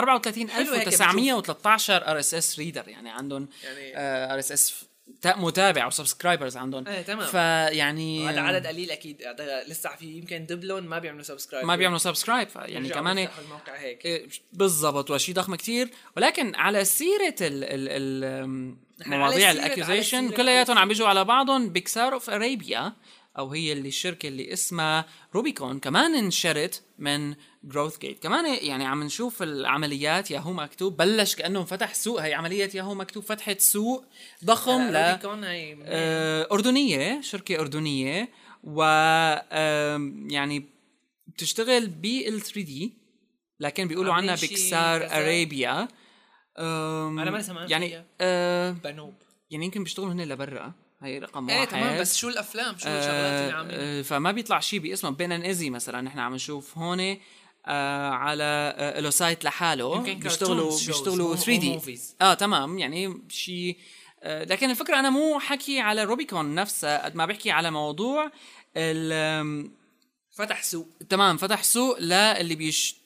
[0.50, 3.03] حلو هيك 34913 RSS reader يعني.
[3.11, 3.98] عندهم يعني
[4.32, 4.84] RSS
[5.26, 6.88] متابع أو subscribers عندهم.
[6.88, 7.26] إيه تمام.
[7.26, 9.22] فيعني هذا عدد قليل أكيد.
[9.68, 14.05] لسه في يمكن دبلون ما بيعملوا subscribe ما بيعملوا subscribe يعني كمان الموقع هيك.
[14.07, 15.90] إيه، بالضبط وشيء ضخم كتير.
[16.16, 17.88] ولكن على سيرة ال ال
[18.24, 18.74] ال
[19.07, 21.68] مواضيع ال acquisition كلياتهم عم بيجوا على بعضهم.
[21.68, 22.92] Pixar of Arabia
[23.39, 25.05] أو هي اللي الشركة اللي اسمها
[25.35, 30.97] روبيكون كمان انشرت من جروث جيت كمان يعني عم نشوف العمليات ياهو مكتوب.
[30.97, 32.22] بلش كانه فتح سوق.
[32.22, 33.22] هي عملية ياهو مكتوب.
[33.22, 34.05] فتحت سوق
[34.45, 37.20] ضخم ل روبيكون هي آه، أردنية.
[37.20, 38.28] شركة أردنية.
[38.64, 38.82] و
[40.30, 40.64] يعني
[41.26, 42.93] بتشتغل بال 3 دي
[43.61, 45.18] لكن بيقولوا عنها كذا.
[45.18, 45.89] أرابيا.
[46.59, 48.05] أنا ما سمعت يعني.
[48.20, 49.14] آه بنوب.
[49.51, 50.72] يعني يمكن بيشتغلوا هن لبرا.
[51.05, 51.68] هي رقم إيه واحد.
[51.68, 55.42] تمام بس شو الأفلام؟ شو الشغلات اللي عاملين آه، فما بيطلع شيء باسمه Ben and
[55.42, 57.16] Izzy مثلا نحن عم نشوف هون
[57.66, 61.99] آه على آه له site لحاله بيشتغلوا بيشتغلوا مو- 3D.
[62.22, 63.76] آه تمام يعني شيء
[64.22, 68.30] آه لكن الفكرة أنا مو حكي على Rubicon نفسها قد ما بحكي على موضوع
[68.76, 69.70] ال-
[70.30, 70.88] فتح سوق.
[71.11, 72.55] تمام فتح سوق للي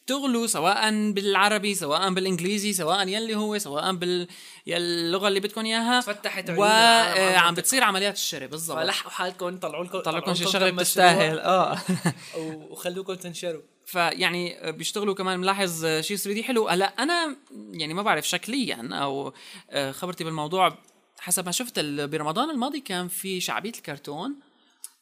[0.09, 4.29] بيشتغلوا سواء بالعربي سواء بالإنجليزي سواء يلي هو سواء بال
[4.69, 6.01] اللغة اللي بدكم إياها.
[6.01, 7.51] فتحت وعم المنطقة.
[7.51, 8.79] بتصير عمليات الشراء بالضبط.
[8.79, 11.39] فلحقوا حالكم طلعوا لكم طلع لكم شي شغلة بتستاهل.
[11.39, 11.79] آه.
[12.71, 13.63] وخلوكم تنشروا.
[13.87, 15.39] فيعني بيشتغلوا كمان.
[15.41, 16.69] ملاحظ شيء 3 دي حلو.
[16.69, 17.37] هلا أنا
[17.73, 19.33] يعني ما بعرف شكليا أو
[19.71, 20.79] آه، خبرتي بالموضوع
[21.19, 24.35] حسب ما شفت برمضان الماضي كان في شعبية الكرتون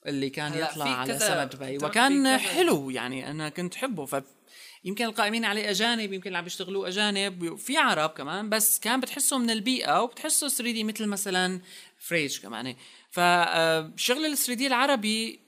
[0.07, 1.76] اللي كان يطلع على سما دبي.
[1.76, 4.22] وكان حلو يعني أنا كنت حبه ف
[4.87, 9.39] يمكن القائمين عليه أجانب يمكن اللي عم بيشتغلوا أجانب في عرب كمان بس كان بتحسه
[9.39, 11.61] من البيئة وبتحسه 3D مثل مثلا
[11.99, 12.76] فريج كمان.
[13.11, 15.45] فشغل ال 3D العربي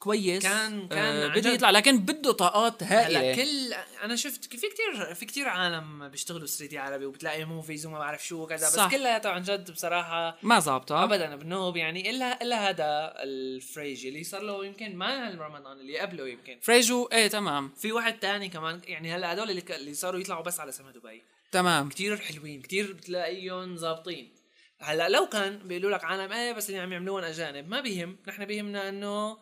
[0.00, 1.50] كويس كان- كان آه بده.
[1.50, 3.20] يطلع لكن بده طاقات هائلة.
[3.20, 3.74] هلا كل
[4.04, 8.42] أنا شفت في كتير في كتير عالم بيشتغلوا 3D عربي وبتلاقي movies وما بعرف شو
[8.42, 8.94] وكذا بس.
[8.94, 14.42] كلياتها عن جد بصراحة ما زابطه ابدا بنوب يعني الا إلا هذا الفريجي اللي صار
[14.42, 16.58] له يمكن ما رمضان اللي قبله يمكن.
[16.62, 17.68] فريجو؟ إيه تمام.
[17.76, 21.22] في واحد تاني كمان يعني هلا هدول اللي, اللي صاروا يطلعوا بس على سما دبي.
[21.52, 21.88] تمام.
[21.88, 24.32] كتير حلوين كتير بتلاقيهم ظابطين.
[24.80, 28.16] هلا لو كان بيقولوا لك عالم إيه بس اللي عم يعملوهم أجانب ما بيهم.
[28.28, 29.38] نحن بيهمنا إنه آه،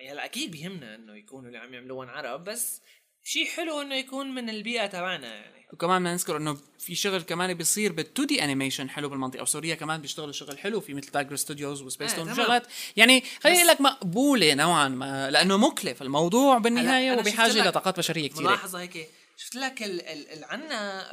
[0.00, 2.80] يعني هلا أكيد بيهمنا إنه يكونوا اللي عم يعملوهم عرب بس
[3.24, 5.66] شيء حلو إنه يكون من البيئة تبعنا يعني.
[5.72, 10.00] وكمان بدنا نذكر إنه في شغل كمان بيصير بال 2D animation حلو بالمنطقة وسوريا كمان
[10.00, 12.34] بيشتغلوا شغل حلو في مثل Tiger Studios و Spacetoon.
[12.34, 18.28] شغلات يعني خليني أقول لك مقبولة نوعا ما لأنه مكلف الموضوع بالنهاية وبحاجة لطاقات بشرية
[18.28, 21.06] كثيره ملاحظة هيك شفت لك ال ال ال عنا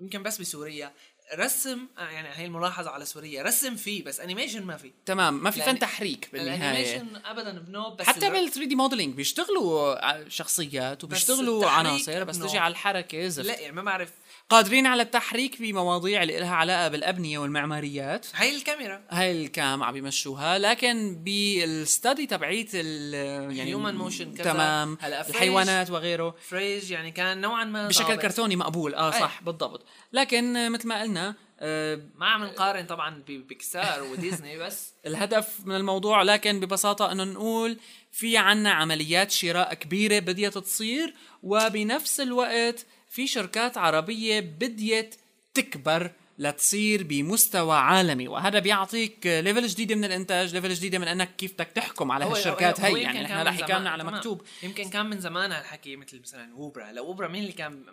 [0.00, 0.92] يمكن بس بسوريا
[1.38, 5.50] رسم آه، يعني هي الملاحظة على سوريا رسم فيه بس animation ما في تمام ما
[5.50, 6.56] في فن تحريك بالنهاية.
[6.56, 12.38] ال animation ابدا بنوب بس حتى بال 3D modeling بيشتغلوا شخصيات وبيشتغلوا عناصر بس.
[12.38, 13.46] تجي على الحركة زفت.
[13.46, 14.10] لا يعني ما بعرف.
[14.48, 18.26] قادرين على التحريك بمواضيع اللي لها علاقة بالأبنية والمعماريات.
[18.34, 19.02] هاي الكاميرا.
[19.10, 23.14] هاي ال cam عم بيمشوها لكن بال 3D تبعيت ال
[23.56, 24.44] يعني Human motion كذا.
[24.52, 24.98] تمام.
[25.00, 26.34] هلا الحيوانات وغيره.
[26.48, 28.20] فريج يعني كان نوعا ما بشكل ضابط.
[28.22, 28.94] كرتوني مقبول.
[28.94, 29.20] آه أي.
[29.20, 29.84] صح بالضبط.
[30.12, 31.21] لكن مثل ما قلنا
[31.60, 37.78] آه ما عم نقارن طبعا ببيكسار وديزني بس الهدف من الموضوع لكن ببساطة إنه نقول
[38.12, 45.14] في عنا عمليات شراء كبيرة بديت تصير وبنفس الوقت في شركات عربية بديت
[45.54, 48.28] تكبر لتصير بمستوى عالمي.
[48.28, 52.80] وهذا بيعطيك level جديدة من الإنتاج level جديدة من إنك كيف بدك تحكم على هالشركات
[52.80, 53.02] هي.
[53.02, 54.04] يعني من رح حكينا على.
[54.04, 54.42] مكتوب.
[54.62, 56.92] يمكن كان من زمان هالحكي مثل مثلا أوبرا.
[56.92, 57.84] لو اوبرا مين اللي كان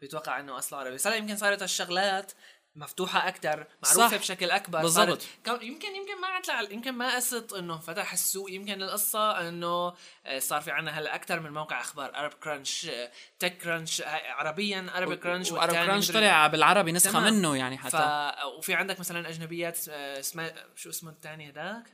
[0.00, 2.32] بيتوقع إنه أصله عربي؟ هلا يمكن صارت هالشغلات
[2.76, 4.16] مفتوحة أكثر معروفة صح.
[4.16, 4.82] بشكل أكبر.
[4.82, 5.22] بالضبط.
[5.46, 8.50] يمكن يمكن ما عتلع يمكن ما قصة إنه فتح السوق.
[8.50, 9.94] يمكن القصة إنه
[10.26, 12.14] آه، صار في عنا هلا أكثر من موقع أخبار.
[12.14, 12.90] أرب كرانش
[13.38, 17.34] تك كرانش عربيا أرب كرانش وأرب والتاني كرانش طلع بالعربي نسخة تمام.
[17.34, 17.80] منه يعني ف...
[17.96, 21.84] حتى وفي عندك مثلا أجنبيات آه، اسمها شو اسمه الثاني هذاك؟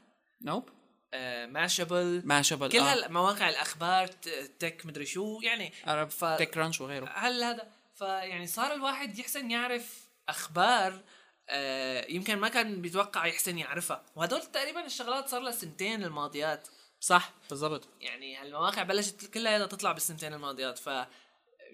[0.43, 0.69] نوب
[1.49, 4.07] ماشبل ما شبه كل هالمواقع الأخبار
[4.59, 5.73] تك مدري شو يعني
[6.09, 7.11] ف- تك كرانش وغيره.
[7.15, 11.01] هل هذا فيعني صار الواحد يحسن يعرف أخبار
[11.49, 14.03] آه يمكن ما كان بيتوقع يحسن يعرفها.
[14.17, 16.69] وهدول تقريبا الشغلات صار لها سنتين الماضيات
[17.01, 17.89] صح بالضبط.
[18.01, 20.79] يعني هالمواقع بلشت كلها تطلع بالسنتين الماضيات.
[20.79, 20.91] ف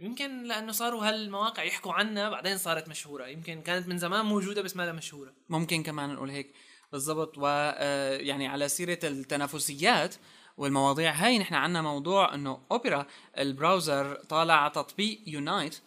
[0.01, 3.27] يمكن لأنه صاروا هالمواقع يحكوا عنها بعدين صارت مشهورة.
[3.27, 5.33] يمكن كانت من زمان موجودة بس ما لها مشهورة.
[5.49, 6.55] ممكن كمان نقول هيك.
[6.93, 7.39] بالضبط.
[7.39, 10.15] ويعني على سيرة التنافسيات
[10.57, 13.07] والمواضيع هاي نحن عنا موضوع إنه أوبرا
[13.39, 15.79] ال browser طالع تطبيق Unite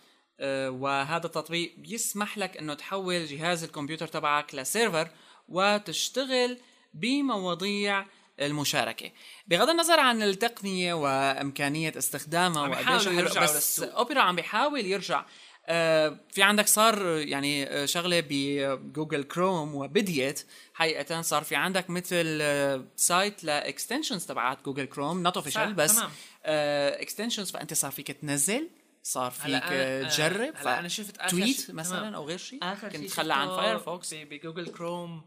[0.69, 5.07] وهذا التطبيق بيسمح لك إنه تحول جهاز الكمبيوتر تبعك لسيرفر
[5.49, 6.57] وتشتغل
[6.93, 8.05] بمواضيع
[8.39, 9.11] المشاركة
[9.47, 13.79] بغض النظر عن التقنية وإمكانية استخدامها وقديش حلو، بس.
[13.79, 15.25] اوبرا عم بيحاول يرجع
[15.67, 22.39] آه، في عندك صار يعني آه، شغلة بجوجل كروم وبديت حقيقه صار في عندك مثل
[22.41, 25.99] آه، site ل extensions تبعات جوجل كروم not official بس.
[26.45, 28.69] extensions فأنت صار فيك تنزل
[29.03, 32.15] صار فيك أنا- آه، آه، تجرب؟ هلا أنا شفت آخر tweet مثلا.
[32.15, 35.25] أو غير شيء؟ آخر كنت تخلى عن فايرفوكس بجوجل كروم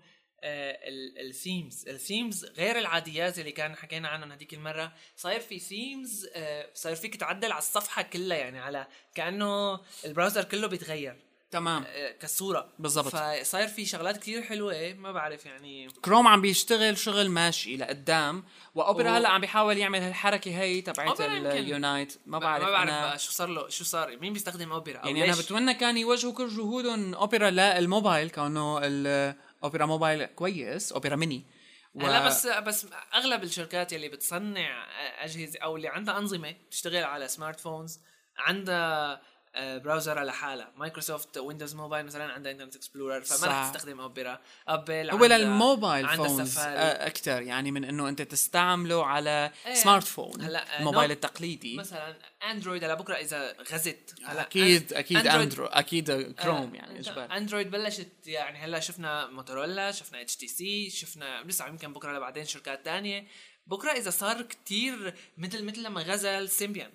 [1.21, 4.93] ال themes ال themes غير العاديات اللي كان حكينا عنهم هذيك المرة.
[5.17, 6.27] صاير في themes
[6.75, 11.17] صاير فيك تعدل على الصفحة كلها يعني على كأنه ال browser كله بيتغير.
[11.55, 13.09] تمام آه، كالصورة بالضبط.
[13.17, 18.45] فصاير في شغلات كتير حلوة ما بعرف يعني كروم عم بيشتغل شغل ماشي لقدام
[18.75, 21.21] وأوبرا و- هلأ عم بيحاول يعمل هالحركة هي تبعت.
[21.21, 24.99] ال Unite ما بعرف ما بعرف أنا شو صار له شو صار مين بيستخدم أوبرا
[24.99, 30.93] أو يعني أنا ليش؟ بتمنى كان يوجهوا كل جهودهم أوبرا للموبايل كأنه الاوبرا موبايل كويس
[30.93, 31.47] Opera Mini
[31.95, 32.01] و...
[32.07, 34.87] هلأ بس بس أغلب الشركات يلي بتصنع
[35.25, 38.01] أجهزة أو اللي عندها أنظمة بتشتغل على smart phones
[38.39, 39.23] عندها
[39.55, 43.71] آه، browser لحالها مايكروسوفت Windows Mobile مثلا عندها Internet Explorer فما رح صح.
[43.71, 46.77] تستخدم اوبرا ابل هو لل mobile phones سفاري.
[46.79, 49.75] أكثر يعني من إنه أنت تستعمله على إيه.
[49.75, 51.77] smart phone هلا، آه، الموبايل التقليدي.
[51.77, 52.17] مثلا
[52.51, 54.15] اندرويد هلا بكرة إذا غزت.
[54.25, 57.37] هلا أكيد أكيد اندرو أكيد كروم آه، يعني إجباري.
[57.37, 63.27] اندرويد بلشت يعني هلا شفنا موتورولا شفنا HTC شفنا لسه يمكن بكرة لبعدين شركات تانية.
[63.67, 66.91] بكرة إذا صار كتير مثل مثل لما غزا سيمبيان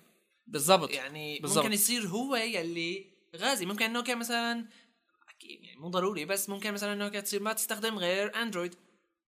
[0.50, 1.64] بالضبط يعني بالضبط.
[1.64, 3.66] ممكن يصير هو يلي غازي.
[3.66, 4.66] ممكن نوكيا مثلا
[5.36, 8.74] أكيد يعني مو ضروري بس ممكن مثلا نوكيا تصير ما تستخدم غير اندرويد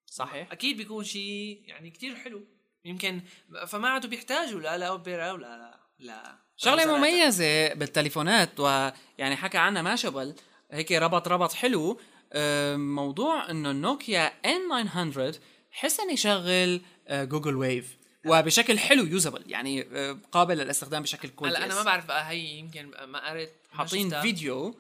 [0.07, 0.53] صحيح.
[0.53, 2.47] أكيد بيكون شيء يعني كتير حلو.
[2.85, 3.21] يمكن
[3.67, 6.39] فما عادوا بيحتاجوا لا لا اوبرا ولا لا.
[6.57, 6.99] شغلة browser ات.
[6.99, 10.35] مميزة بالتليفونات ويعني حكى عنها ماشبل
[10.71, 12.01] هيك ربط ربط حلو.
[12.33, 15.37] آه، موضوع إنه النوكيا N900
[15.71, 17.97] حسن يشغل آه، Google Wave
[18.27, 21.57] وبشكل حلو usable يعني آه، قابل للاستخدام بشكل كويس.
[21.57, 24.21] هلا أنا ما بعرف بقى هي يمكن ما قريت حاطين.
[24.21, 24.75] فيديو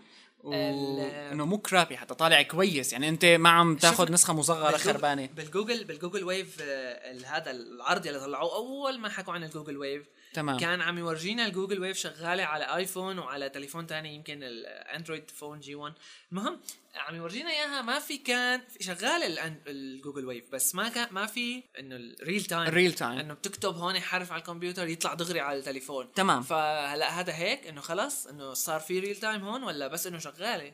[0.45, 2.93] إنه مو crappy حتى طالع كويس.
[2.93, 5.29] يعني أنت ما عم تاخذ نسخة مصغرة خربانة.
[5.37, 9.77] بالجوجل بال Google Wave آه، هذا العرض اللي طلعوه أول ما حكوا عن ال Google
[9.77, 10.03] Wave
[10.35, 10.59] تمام.
[10.59, 15.61] كان عم يورجينا ال Google Wave شغالة على آيفون وعلى تليفون تاني يمكن الاندرويد phone
[15.61, 15.95] G1
[16.33, 16.61] المهم
[16.95, 21.63] عم يورجينا إياها ما في كان شغال ال Google Wave بس ما كان ما في
[21.79, 25.41] إنه ال real time ال real time إنه بتكتب هون حرف على الكمبيوتر يطلع دغري
[25.41, 26.13] على التليفون.
[26.13, 26.43] تمام.
[26.43, 30.73] فهلا هذا هيك إنه خلص إنه صار في real time هون ولا بس إنه شغالة؟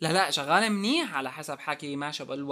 [0.00, 2.42] لا لا شغالة منيح على حسب حكي ماشبل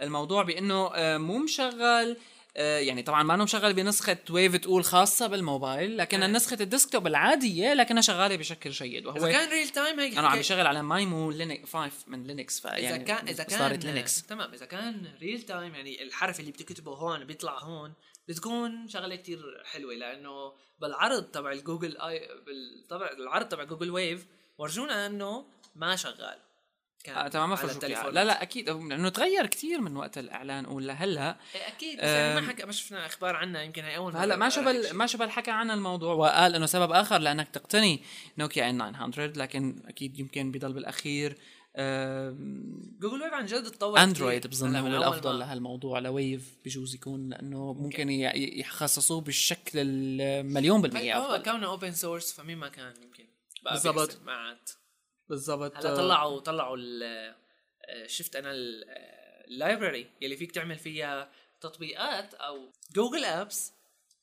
[0.00, 2.16] والموضوع بإنه آه، مو مشغل
[2.56, 6.26] يعني طبعا ما مشغل بنسخة Wave تقول خاصة بالموبايل لكن آه.
[6.26, 10.28] نسخة ال desktop العادية لكنها شغالة بشكل جيد إذا وهو كان ريل تايم هيك أنا
[10.28, 14.22] عم بشغل على مايمو لينكس 5 من لينكس إذا فيعني كان إذا كان صارت لينكس
[14.22, 17.94] تمام إذا كان ريل تايم يعني الحرف اللي بتكتبه هون بيطلع هون
[18.28, 24.26] بتكون شغلة كتير حلوة لأنه بالعرض تبع الجوجل اي بالطبع العرض تبع جوجل ويف
[24.58, 26.38] ورجونا إنه ما شغال.
[27.04, 27.74] كان آه تمام ما على إياها.
[27.76, 28.14] التليفون.
[28.14, 32.40] لا لا أكيد لأنه تغير كثير من وقت الإعلان ولا هلأ إيه أكيد بس يعني
[32.40, 34.92] ما حكى ما شفنا أخبار عنها يمكن هي أول هلأ ما شبل.
[34.94, 38.02] ماشبل حكى عن الموضوع وقال إنه سبب آخر لأنك تقتني
[38.38, 41.38] نوكيا N900 لكن أكيد يمكن بضل بالأخير
[41.76, 44.46] آم، Google Wave عن جد تطور اندرويد.
[44.46, 51.34] بظن هو الأفضل لهالموضوع ل Wave بجوز يكون لأنه ممكن يخصصوه بالشكل المليون بالمية هو
[51.34, 53.24] أفضل كونه open source فمين ما كان يمكن
[53.70, 54.20] بالضبط.
[54.28, 54.58] عاد
[55.30, 55.76] بالضبط.
[55.76, 57.34] هلا طلعوا طلعوا ال-
[57.84, 63.72] آه، شفت أنا ال- آه، يلي فيك تعمل فيها تطبيقات أو Google Apps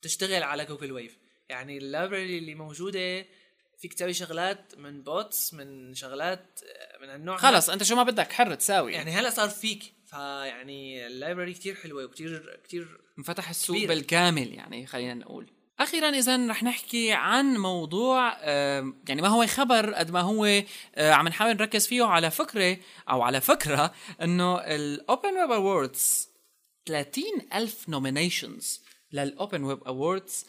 [0.02, 1.18] تشتغل على Google Wave
[1.50, 3.26] يعني ال library اللي موجودة
[3.78, 7.38] فيك تسوي شغلات من bots من شغلات آه، من هالنوع.
[7.38, 8.94] خلص أنت شو ما بدك حر تساوي.
[8.94, 9.94] يعني هلا صار فيك.
[10.06, 13.90] فيعني ال library كتير حلوة وكتير كتير انفتح السوق كبيرة.
[13.94, 15.50] بالكامل يعني خلينا نقول.
[15.80, 20.46] أخيرا اذا رح نحكي عن موضوع آه، يعني ما هو خبر قد ما هو
[20.96, 22.78] آه، عم نحاول نركز فيه على فكرة
[23.10, 26.30] أو على فكرة إنه ال Open Web Awards
[26.86, 27.24] 30
[27.54, 28.82] ألف nominations
[29.12, 30.46] لل Open Web Awards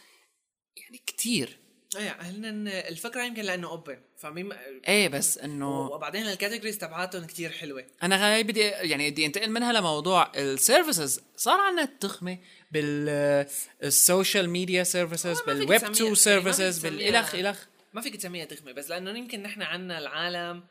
[0.76, 1.58] يعني كتير.
[1.96, 4.52] إيه هلا الفكرة يمكن لأنه open فمين
[4.88, 7.84] إيه بس إنه وبعدين ال categories تبعاتهم كتير حلوة.
[8.02, 12.38] أنا غاي بدي يعني بدي انتقل منها لموضوع ال services صار عندنا التخمة
[12.72, 17.58] بال social media services بال web تسميها- 2 ما services بالالخ إلخ
[17.92, 20.64] ما فيك تسميها تخمة بس لأنه يمكن نحن عنا العالم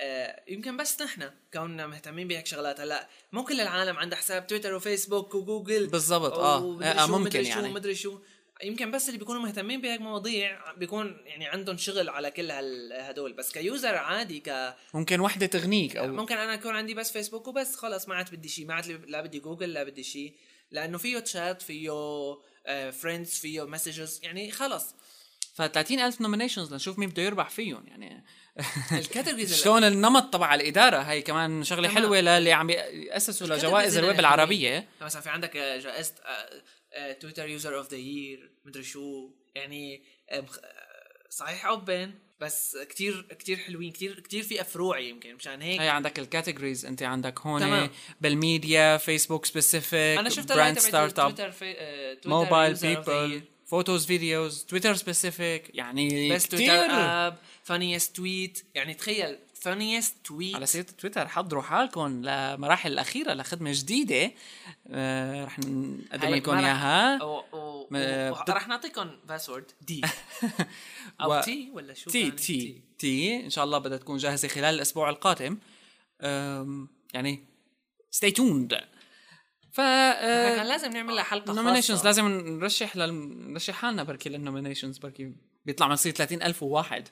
[0.00, 2.80] آه، يمكن بس نحن كوننا مهتمين بهيك شغلات.
[2.80, 7.68] هلأ مو كل العالم عندها حساب تويتر وفيسبوك وجوجل بالضبط آه, آه ممكن شو يعني.
[7.72, 8.18] مدري شو.
[8.62, 12.50] يمكن بس اللي بيكونوا مهتمين بهيك مواضيع بيكون يعني عندهم شغل على كل
[12.92, 13.32] هدول.
[13.32, 17.48] بس ك user عادي ك ممكن وحدة تغنيك أو ممكن أنا يكون عندي بس فيسبوك
[17.48, 17.76] وبس.
[17.76, 20.34] خلص ما عاد بدي شيء ما عاد لا بدي جوجل لا بدي شيء
[20.70, 21.90] لأنه فيه تشات فيه
[22.90, 24.94] friends فيه messages يعني خلص.
[25.54, 28.24] ف 30000 nominations لنشوف مين بده يربح فيهم يعني.
[28.92, 30.98] ال categories شلون النمط تبع الإدارة.
[30.98, 31.88] هي كمان شغلة.
[31.88, 34.20] حلوة للي عم يأسسوا لجوائز الويب.
[34.20, 34.88] العربية.
[35.00, 36.12] مثلا في عندك آه، جائزه
[37.20, 39.30] Twitter user of the year مدري شو.
[39.54, 40.46] يعني آه، آه،
[41.30, 43.92] صحيح open بس كتير كتير حلوين.
[43.92, 47.90] كتير كتير في أفروع يمكن مشان هيك هي عندك ال categories أنت عندك هون تمام.
[48.20, 51.54] بال media Facebook specific أنا شفت brand startup
[52.26, 53.42] mobile people.
[53.66, 60.66] photos videos Twitter specific يعني بس Twitter app funniest tweet يعني تخيل funniest tweet على
[60.66, 64.32] سيرة تويتر حضروا حالكم لمراحل الأخيرة لخدمة جديدة.
[64.90, 67.18] آه رح نقدم لكم إياها.
[68.48, 70.02] رح نعطيكم password دي
[71.20, 74.74] و- أو تي ولا شو تي؟ تي تي إن شاء الله بدها تكون جاهزة خلال
[74.74, 75.58] الأسبوع القادم.
[77.14, 77.44] يعني
[78.16, 78.74] stay tuned.
[79.72, 83.12] ف إحنا كان لازم نعمل لها حلقة nominations لازم نرشح لل...
[83.52, 85.32] نرشح حالنا بركي لل nominations بركي
[85.64, 87.08] بيطلع بنصير 30000 وواحد.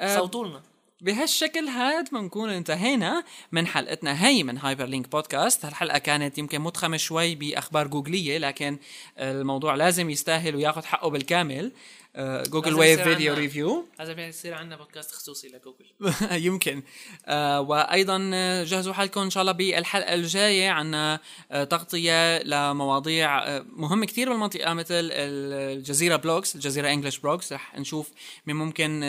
[0.00, 0.16] آه.
[0.18, 0.62] صوتوا لنا
[1.00, 7.34] بهالشكل هاد بنكون انتهينا من حلقتنا هي من Hyperlink Podcast هالحلقة كانت يمكن متخمة شوي
[7.34, 8.78] بأخبار جوجلية لكن
[9.18, 11.72] الموضوع لازم يستاهل وياخذ حقه بالكامل.
[12.18, 15.86] Google Wave video review لازم يصير عندنا بودكاست خصوصي لجوجل.
[16.46, 16.82] يمكن.
[17.26, 23.66] آه وأيضا آه، جهزوا حالكم إن شاء الله بالحلقة الجاية عنا آه تغطية لمواضيع آه
[23.76, 28.10] مهمه كثير بالمنطقة مثل الجزيرة blogs الجزيرة English blogs رح نشوف
[28.46, 29.02] مين ممكن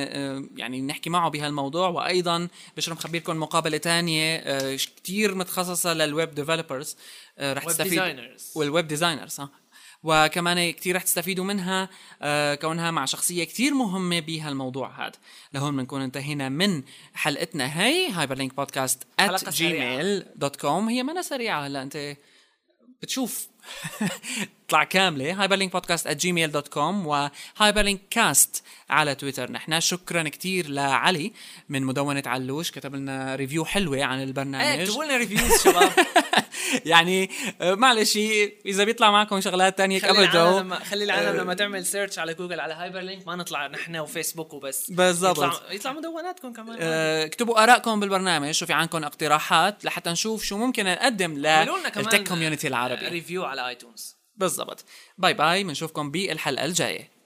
[0.58, 1.88] يعني نحكي معه بهالموضوع.
[1.88, 2.48] وأيضا
[2.78, 6.98] بشرف مخبركم مقابلة تانية آه كثير متخصصة لل web developers
[7.42, 8.20] رح تستفيد
[8.56, 9.50] وال web designers ها
[10.04, 11.90] وكمان كتير رح تستفيدوا منها
[12.22, 15.12] آه كونها مع شخصية كتير مهمة بهالموضوع هذا
[15.54, 16.84] لهون بنكون انتهينا من
[17.14, 20.22] حلقتنا هي Hyperlink Podcast at سريعة.
[20.22, 22.16] gmail.com هي منا سريعة هلا انت
[23.02, 23.48] بتشوف
[24.70, 25.42] طلع كاملة.
[25.42, 29.52] Hyperlink Podcast at gmail.com و Hyperlink Cast على تويتر.
[29.52, 31.34] نحن شكرا كتير لعلي
[31.70, 35.92] من مدونة علوش كتب لنا review حلوة عن إيه البرنامج اكتبوا لنا reviews شباب.
[36.86, 37.30] يعني
[37.62, 38.18] آه، معلش
[38.66, 41.44] إذا بيطلع معكم شغلات تانية خلي العالم لما خلي العالم آه.
[41.44, 44.92] لما تعمل search على جوجل على Hyperlink ما نطلع نحن وفيسبوك وبس.
[44.92, 45.38] بالضبط.
[45.38, 46.78] يطلع, يطلع مدوناتكم كمان.
[46.82, 52.28] آه، اكتبوا آرائكم بالبرنامج شو في عندكم اقتراحات لحتى نشوف شو ممكن نقدم لل tech
[52.28, 53.08] community العربي.
[53.08, 54.86] review على iTunes بالضبط.
[55.18, 57.19] bye bye بنشوفكم بالحلقة الجاية.